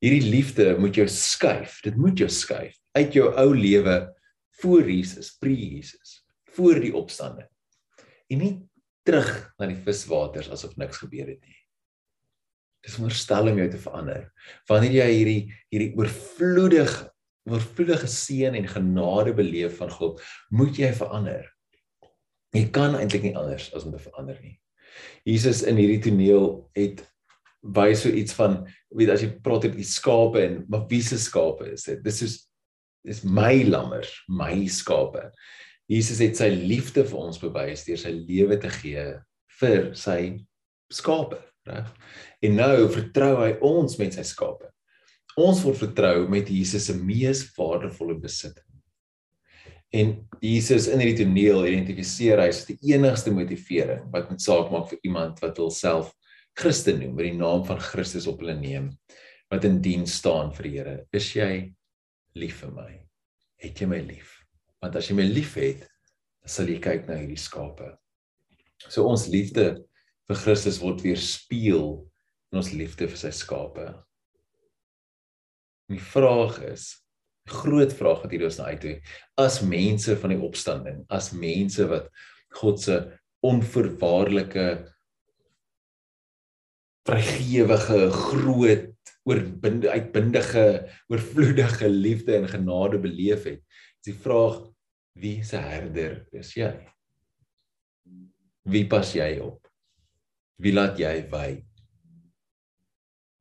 Hierdie 0.00 0.30
liefde 0.30 0.70
moet 0.78 0.96
jou 0.96 1.06
skuif, 1.10 1.80
dit 1.84 1.96
moet 1.98 2.18
jou 2.18 2.30
skuif 2.32 2.76
uit 2.96 3.14
jou 3.14 3.28
ou 3.38 3.50
lewe 3.54 3.98
voor 4.62 4.88
Jesus, 4.90 5.34
pre-Jesus, 5.38 6.22
voor 6.56 6.80
die 6.82 6.94
opstanding. 6.96 7.46
En 8.32 8.42
nie 8.42 8.54
terug 9.06 9.30
na 9.60 9.68
die 9.70 9.78
viswaters 9.84 10.48
asof 10.54 10.76
niks 10.80 11.02
gebeur 11.02 11.28
het 11.28 11.42
nie. 11.44 11.58
Dis 12.84 12.96
veronderstel 12.96 13.52
om 13.52 13.60
jou 13.60 13.68
te 13.70 13.82
verander. 13.82 14.26
Wanneer 14.70 14.96
jy 15.02 15.08
hierdie 15.12 15.40
hierdie 15.68 15.92
oorvloedige 15.98 17.08
oorvloedige 17.48 18.08
seën 18.12 18.52
en 18.58 18.66
genade 18.68 19.32
beleef 19.32 19.78
van 19.80 19.88
God, 19.88 20.20
moet 20.52 20.76
jy 20.76 20.90
verander. 20.92 21.46
Jy 22.56 22.64
kan 22.72 22.96
eintlik 22.96 23.26
nie 23.26 23.36
anders 23.36 23.68
as 23.76 23.84
om 23.84 23.92
te 23.92 24.00
verander 24.00 24.38
nie. 24.42 24.56
Jesus 25.28 25.62
in 25.68 25.78
hierdie 25.78 26.00
toneel 26.08 26.50
het 26.76 27.02
wys 27.60 28.04
so 28.04 28.12
iets 28.14 28.36
van 28.38 28.60
weet 28.94 29.12
as 29.12 29.24
jy 29.24 29.30
praat 29.44 29.66
oor 29.66 29.74
die 29.74 29.86
skape 29.86 30.40
en 30.44 30.60
maar 30.70 30.86
wie 30.90 31.02
se 31.04 31.18
skape 31.20 31.68
is 31.74 31.84
dit? 31.88 32.00
Dis 32.04 32.22
is 32.24 32.36
dis 33.06 33.22
my 33.24 33.62
lammers, 33.68 34.10
my 34.28 34.66
skape. 34.68 35.28
Jesus 35.88 36.20
het 36.20 36.36
sy 36.36 36.48
liefde 36.52 37.04
vir 37.08 37.20
ons 37.20 37.40
bewys 37.40 37.86
deur 37.86 38.00
sy 38.00 38.12
lewe 38.12 38.58
te 38.60 38.70
gee 38.80 39.04
vir 39.60 39.92
sy 39.96 40.20
skape 40.92 41.38
reg? 41.68 41.88
En 42.44 42.58
nou 42.58 42.88
vertrou 42.92 43.32
hy 43.42 43.52
ons 43.64 43.96
met 44.00 44.16
sy 44.16 44.26
skape. 44.26 44.68
Ons 45.38 45.62
word 45.64 45.78
vertrou 45.80 46.26
met 46.30 46.50
Jesus 46.50 46.88
se 46.88 46.96
mees 46.98 47.44
waardevolle 47.56 48.18
besittings. 48.20 48.67
En 49.94 50.12
Jesus 50.44 50.86
in 50.92 51.00
hierdie 51.00 51.24
toneel 51.24 51.64
identifiseer 51.70 52.42
hy 52.42 52.48
as 52.52 52.66
die 52.68 52.76
enigste 52.92 53.32
motivering 53.32 54.04
wat 54.12 54.28
met 54.28 54.42
saak 54.44 54.68
maak 54.72 54.90
vir 54.90 55.00
iemand 55.08 55.40
wat 55.40 55.60
homself 55.62 56.12
Christen 56.58 56.98
noem, 57.00 57.14
met 57.14 57.28
die 57.28 57.38
naam 57.38 57.62
van 57.64 57.78
Christus 57.80 58.26
op 58.28 58.42
hulle 58.42 58.56
neem, 58.58 58.90
wat 59.48 59.64
in 59.64 59.78
diens 59.82 60.16
staan 60.18 60.50
vir 60.56 60.66
die 60.66 60.74
Here. 60.74 60.96
Is 61.14 61.30
jy 61.36 61.52
lief 62.36 62.64
vir 62.64 62.74
my? 62.74 62.90
Het 63.62 63.82
jy 63.82 63.88
my 63.90 64.00
lief? 64.02 64.34
Want 64.82 64.98
as 64.98 65.08
jy 65.08 65.16
my 65.18 65.26
liefhet, 65.28 65.86
dan 66.42 66.52
sal 66.52 66.68
jy 66.70 66.80
kyk 66.82 67.06
na 67.08 67.20
hierdie 67.20 67.38
skape. 67.38 67.92
So 68.90 69.06
ons 69.08 69.28
liefde 69.30 69.70
vir 70.28 70.40
Christus 70.42 70.82
word 70.82 71.00
weer 71.06 71.18
speel 71.22 71.88
in 72.52 72.60
ons 72.60 72.72
liefde 72.74 73.08
vir 73.08 73.20
sy 73.20 73.32
skape. 73.34 73.86
Die 75.88 76.02
vraag 76.02 76.58
is, 76.68 76.90
groot 77.50 77.94
vraag 77.94 78.22
wat 78.24 78.34
hier 78.34 78.44
ons 78.48 78.58
na 78.60 78.72
uittoe, 78.72 78.98
as 79.40 79.60
mense 79.64 80.16
van 80.20 80.34
die 80.34 80.40
opstanding, 80.48 81.02
as 81.12 81.32
mense 81.32 81.86
wat 81.90 82.08
God 82.60 82.80
se 82.82 83.00
onverwaarlike 83.44 84.68
vrygewige 87.08 88.00
groot 88.12 88.88
oorbinde 89.28 89.90
uitbindige 89.92 90.64
oorvloedige 91.12 91.88
liefde 91.88 92.36
en 92.36 92.48
genade 92.48 93.00
beleef 93.00 93.44
het. 93.48 93.62
Is 94.00 94.10
die 94.10 94.16
vraag 94.16 94.62
Wie 95.18 95.42
se 95.42 95.58
herder 95.58 96.20
is 96.38 96.52
jy? 96.54 96.70
Wie 98.68 98.84
pas 98.86 99.10
jy 99.16 99.40
op? 99.42 99.66
Wie 100.62 100.70
laat 100.74 100.98
jy 101.00 101.10
wy? 101.32 101.48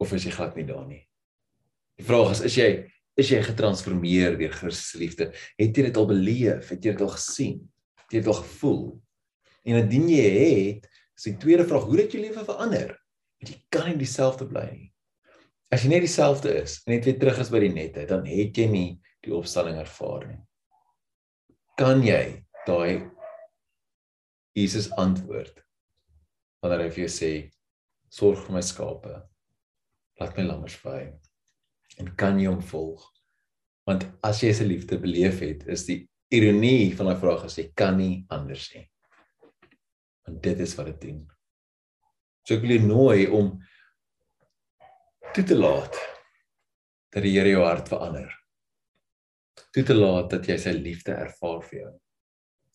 Of 0.02 0.14
is 0.18 0.26
jy 0.26 0.34
glad 0.34 0.58
nie 0.58 0.66
daar 0.66 0.88
nie? 0.88 1.04
Die 1.98 2.06
vraag 2.06 2.34
is, 2.34 2.42
is 2.50 2.58
jy 2.58 2.70
is 3.18 3.32
jy 3.34 3.40
getransformeer 3.46 4.38
deur 4.38 4.54
Christus 4.54 4.94
se 4.94 5.02
liefde? 5.02 5.32
Het 5.58 5.80
jy 5.80 5.88
dit 5.90 5.98
al 5.98 6.08
beleef? 6.10 6.70
Het 6.70 6.86
jy 6.86 6.94
dit 6.94 7.04
al 7.06 7.14
gesien? 7.16 7.58
Het 8.04 8.18
jy 8.18 8.22
dit 8.22 8.30
al 8.32 8.40
gevoel? 8.44 8.84
En 9.68 9.80
indien 9.82 10.06
jy 10.14 10.28
het, 10.28 10.86
is 11.18 11.26
die 11.32 11.38
tweede 11.42 11.66
vraag, 11.68 11.88
hoe 11.90 11.98
het 12.00 12.14
jou 12.14 12.22
lewe 12.22 12.46
verander? 12.46 12.94
Want 13.42 13.52
jy 13.52 13.58
kan 13.74 13.90
nie 13.90 13.98
dieselfde 14.00 14.48
bly 14.50 14.68
nie. 14.70 14.90
As 15.74 15.84
jy 15.84 15.92
net 15.92 16.06
dieselfde 16.06 16.54
is 16.62 16.78
en 16.86 16.94
net 16.94 17.08
weer 17.10 17.18
terug 17.20 17.42
is 17.44 17.52
by 17.52 17.60
die 17.66 17.74
nette, 17.74 18.06
dan 18.08 18.24
het 18.30 18.58
jy 18.58 18.68
nie 18.72 18.90
die 19.26 19.34
opstanding 19.36 19.82
ervaar 19.82 20.30
nie. 20.30 20.40
Kan 21.78 22.06
jy 22.06 22.22
daai 22.68 23.10
Jesus 24.58 24.88
antwoord 24.98 25.60
wanneer 26.64 26.88
hy 26.88 26.94
vir 26.94 27.04
jou 27.04 27.12
sê 27.14 27.32
sorg 28.14 28.46
vir 28.46 28.56
my 28.56 28.64
skape 28.66 29.14
laat 30.18 30.40
my 30.40 30.46
lammers 30.48 30.78
vy 30.82 31.02
en 32.02 32.12
kan 32.20 32.40
jy 32.40 32.50
hom 32.50 32.62
volg. 32.72 33.04
Want 33.88 34.06
as 34.26 34.42
jy 34.44 34.52
sy 34.56 34.68
liefde 34.68 35.00
beleef 35.02 35.42
het 35.44 35.66
is 35.72 35.86
die 35.88 36.02
ironie 36.34 36.92
van 36.98 37.10
daai 37.10 37.20
vraag 37.22 37.46
as 37.48 37.58
jy 37.60 37.70
kan 37.78 37.98
nie 38.00 38.26
anders 38.34 38.68
nie. 38.76 38.86
Want 40.28 40.42
dit 40.44 40.64
is 40.66 40.76
wat 40.80 40.92
dit 40.92 41.08
doen. 41.08 41.22
So 42.44 42.58
ek 42.58 42.66
wil 42.66 42.76
jou 42.78 42.84
nooi 42.88 43.28
om 43.32 43.54
toe 45.36 45.46
te 45.46 45.56
laat 45.58 45.96
dat 47.14 47.24
die 47.24 47.36
Here 47.38 47.54
jou 47.54 47.64
hart 47.64 47.88
verander. 47.90 48.34
Toe 49.74 49.84
te 49.88 49.96
laat 49.96 50.30
dat 50.36 50.48
jy 50.48 50.58
sy 50.62 50.76
liefde 50.76 51.16
ervaar 51.16 51.64
vir 51.70 51.80
jou. 51.80 51.94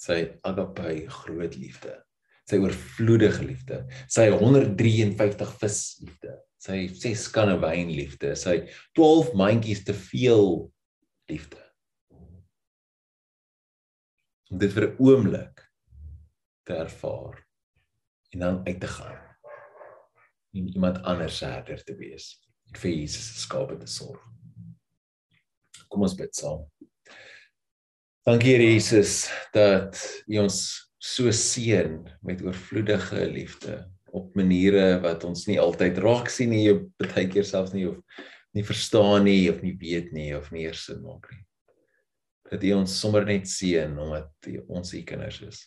Sy 0.02 0.18
agape 0.48 0.96
groot 1.12 1.60
liefde 1.60 2.00
sy 2.48 2.58
oorvloedige 2.62 3.44
liefde, 3.46 3.80
sy 4.10 4.28
153 4.32 5.52
vis 5.60 5.78
liefde, 6.02 6.21
sy 6.62 6.86
6 6.86 7.26
kanne 7.34 7.56
wyn 7.62 7.90
liefde, 7.90 8.36
sy 8.38 8.62
12 8.98 9.32
mandjies 9.38 9.82
te 9.86 9.94
veel 9.96 10.68
liefde. 11.30 11.58
Om 14.52 14.60
dit 14.62 14.72
vir 14.72 14.86
'n 14.88 14.96
oomblik 15.00 15.64
te 16.66 16.76
ervaar 16.76 17.42
en 18.32 18.38
dan 18.38 18.66
uit 18.66 18.80
te 18.80 18.86
gaan 18.86 19.20
en 20.54 20.68
iemand 20.68 21.02
anders 21.02 21.38
se 21.38 21.46
herder 21.46 21.82
te 21.84 21.96
wees 21.96 22.38
en 22.68 22.78
vir 22.78 22.90
Jesus 22.90 23.26
se 23.26 23.40
skape 23.40 23.78
te 23.78 23.86
sorg. 23.86 24.20
Kom 25.88 26.02
ons 26.02 26.14
bid 26.14 26.34
saam. 26.34 26.70
Dankie 28.24 28.56
Jesus 28.60 29.30
dat 29.52 30.22
U 30.28 30.38
ons 30.38 30.90
so 30.98 31.30
seën 31.30 32.06
met 32.22 32.42
oorvloedige 32.42 33.26
liefde 33.26 33.91
op 34.12 34.34
maniere 34.36 35.00
wat 35.02 35.24
ons 35.24 35.46
nie 35.48 35.58
altyd 35.60 35.98
raak 36.04 36.28
sien 36.30 36.52
nie, 36.52 36.68
baie 37.00 37.26
keer 37.32 37.46
selfs 37.48 37.72
nie 37.72 37.86
of 37.88 37.98
nie 38.52 38.64
verstaan 38.66 39.24
nie 39.24 39.48
of 39.50 39.62
nie 39.64 39.72
weet 39.80 40.12
nie 40.12 40.30
of 40.36 40.50
nie 40.52 40.66
eers 40.66 40.84
sin 40.88 41.00
maak 41.04 41.30
nie. 41.32 41.40
Dat 42.52 42.64
U 42.68 42.72
ons 42.82 42.98
sommer 43.00 43.24
net 43.24 43.48
seën 43.48 43.96
omdat 43.96 44.28
die, 44.44 44.58
ons 44.68 44.92
U 44.92 45.00
kinders 45.08 45.40
is. 45.46 45.62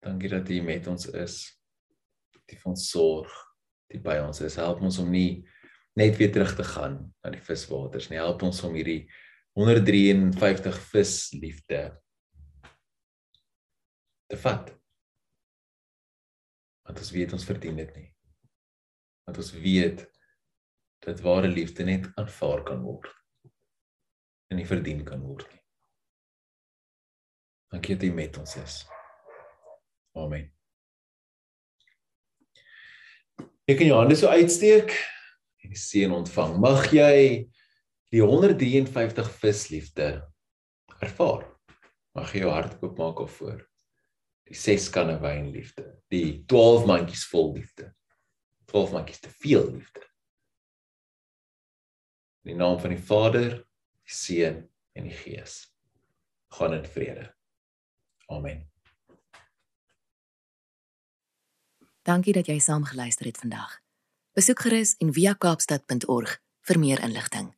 Dankie 0.00 0.32
dat 0.32 0.48
U 0.48 0.60
met 0.64 0.88
ons 0.88 1.10
is. 1.12 1.42
Vir 2.48 2.70
ons 2.72 2.88
sorg, 2.88 3.34
U 3.92 4.00
by 4.00 4.16
ons 4.24 4.40
is. 4.46 4.56
Help 4.56 4.80
ons 4.86 4.98
om 5.02 5.12
nie 5.12 5.44
net 6.00 6.16
weer 6.16 6.32
terug 6.32 6.54
te 6.56 6.64
gaan 6.64 7.02
na 7.20 7.34
die 7.34 7.44
viswaters 7.44 8.08
nie. 8.08 8.22
Help 8.22 8.46
ons 8.48 8.64
om 8.64 8.72
hierdie 8.78 9.02
153 9.58 10.80
vis 10.94 11.16
liefde 11.36 11.84
te 14.30 14.38
vat. 14.40 14.79
Want 16.90 17.04
ons 17.04 17.10
weet 17.14 17.32
ons 17.36 17.44
verdien 17.46 17.76
dit 17.78 17.90
nie. 17.94 18.08
Want 19.28 19.36
ons 19.38 19.50
weet 19.62 20.00
dat 21.06 21.20
ware 21.22 21.46
liefde 21.46 21.86
net 21.86 22.08
aanvaar 22.18 22.64
kan 22.66 22.80
word 22.82 23.06
en 24.50 24.58
nie 24.58 24.66
verdien 24.66 25.04
kan 25.06 25.22
word 25.22 25.46
nie. 25.52 25.60
Dankie 27.70 27.94
dat 27.94 28.08
jy 28.08 28.10
met 28.16 28.40
ons 28.42 28.56
is. 28.58 28.80
Amen. 30.18 30.50
Ek 33.70 33.78
kan 33.78 33.86
jou 33.86 34.02
hande 34.02 34.18
so 34.18 34.34
uitsteek 34.34 34.90
en 35.62 35.70
die 35.70 35.78
seën 35.78 36.10
ontvang. 36.10 36.58
Mag 36.58 36.90
jy 36.90 37.14
die 38.10 38.26
153 38.26 39.30
visliefde 39.38 40.12
ervaar. 40.98 41.46
Mag 42.18 42.34
jy 42.34 42.48
jou 42.48 42.54
hart 42.58 42.80
oopmaak 42.82 43.22
op 43.22 43.36
voor 43.38 43.69
die 44.50 44.58
6 44.58 44.90
kanne 44.90 45.16
wyn 45.22 45.52
liefde, 45.54 45.84
die 46.10 46.42
12 46.50 46.86
mandjies 46.90 47.22
vol 47.30 47.52
liefde. 47.54 47.92
12 48.70 48.94
mandjies 48.96 49.22
te 49.22 49.30
veel 49.42 49.68
liefde. 49.76 50.02
In 52.42 52.52
die 52.52 52.58
naam 52.58 52.78
van 52.82 52.94
die 52.94 53.02
Vader, 53.02 53.60
die 54.06 54.16
Seun 54.16 54.64
en 54.98 55.06
die 55.06 55.14
Gees. 55.14 55.68
Gaan 56.50 56.74
in 56.74 56.86
vrede. 56.86 57.28
Amen. 58.26 58.66
Dankie 62.02 62.34
dat 62.34 62.48
jy 62.50 62.58
saam 62.58 62.84
geluister 62.88 63.28
het 63.28 63.38
vandag. 63.38 63.78
Besoek 64.34 64.66
gerus 64.66 64.96
en 64.98 65.12
via 65.14 65.34
kaapstad.org 65.38 66.38
vir 66.66 66.78
meer 66.78 67.02
inligting. 67.06 67.52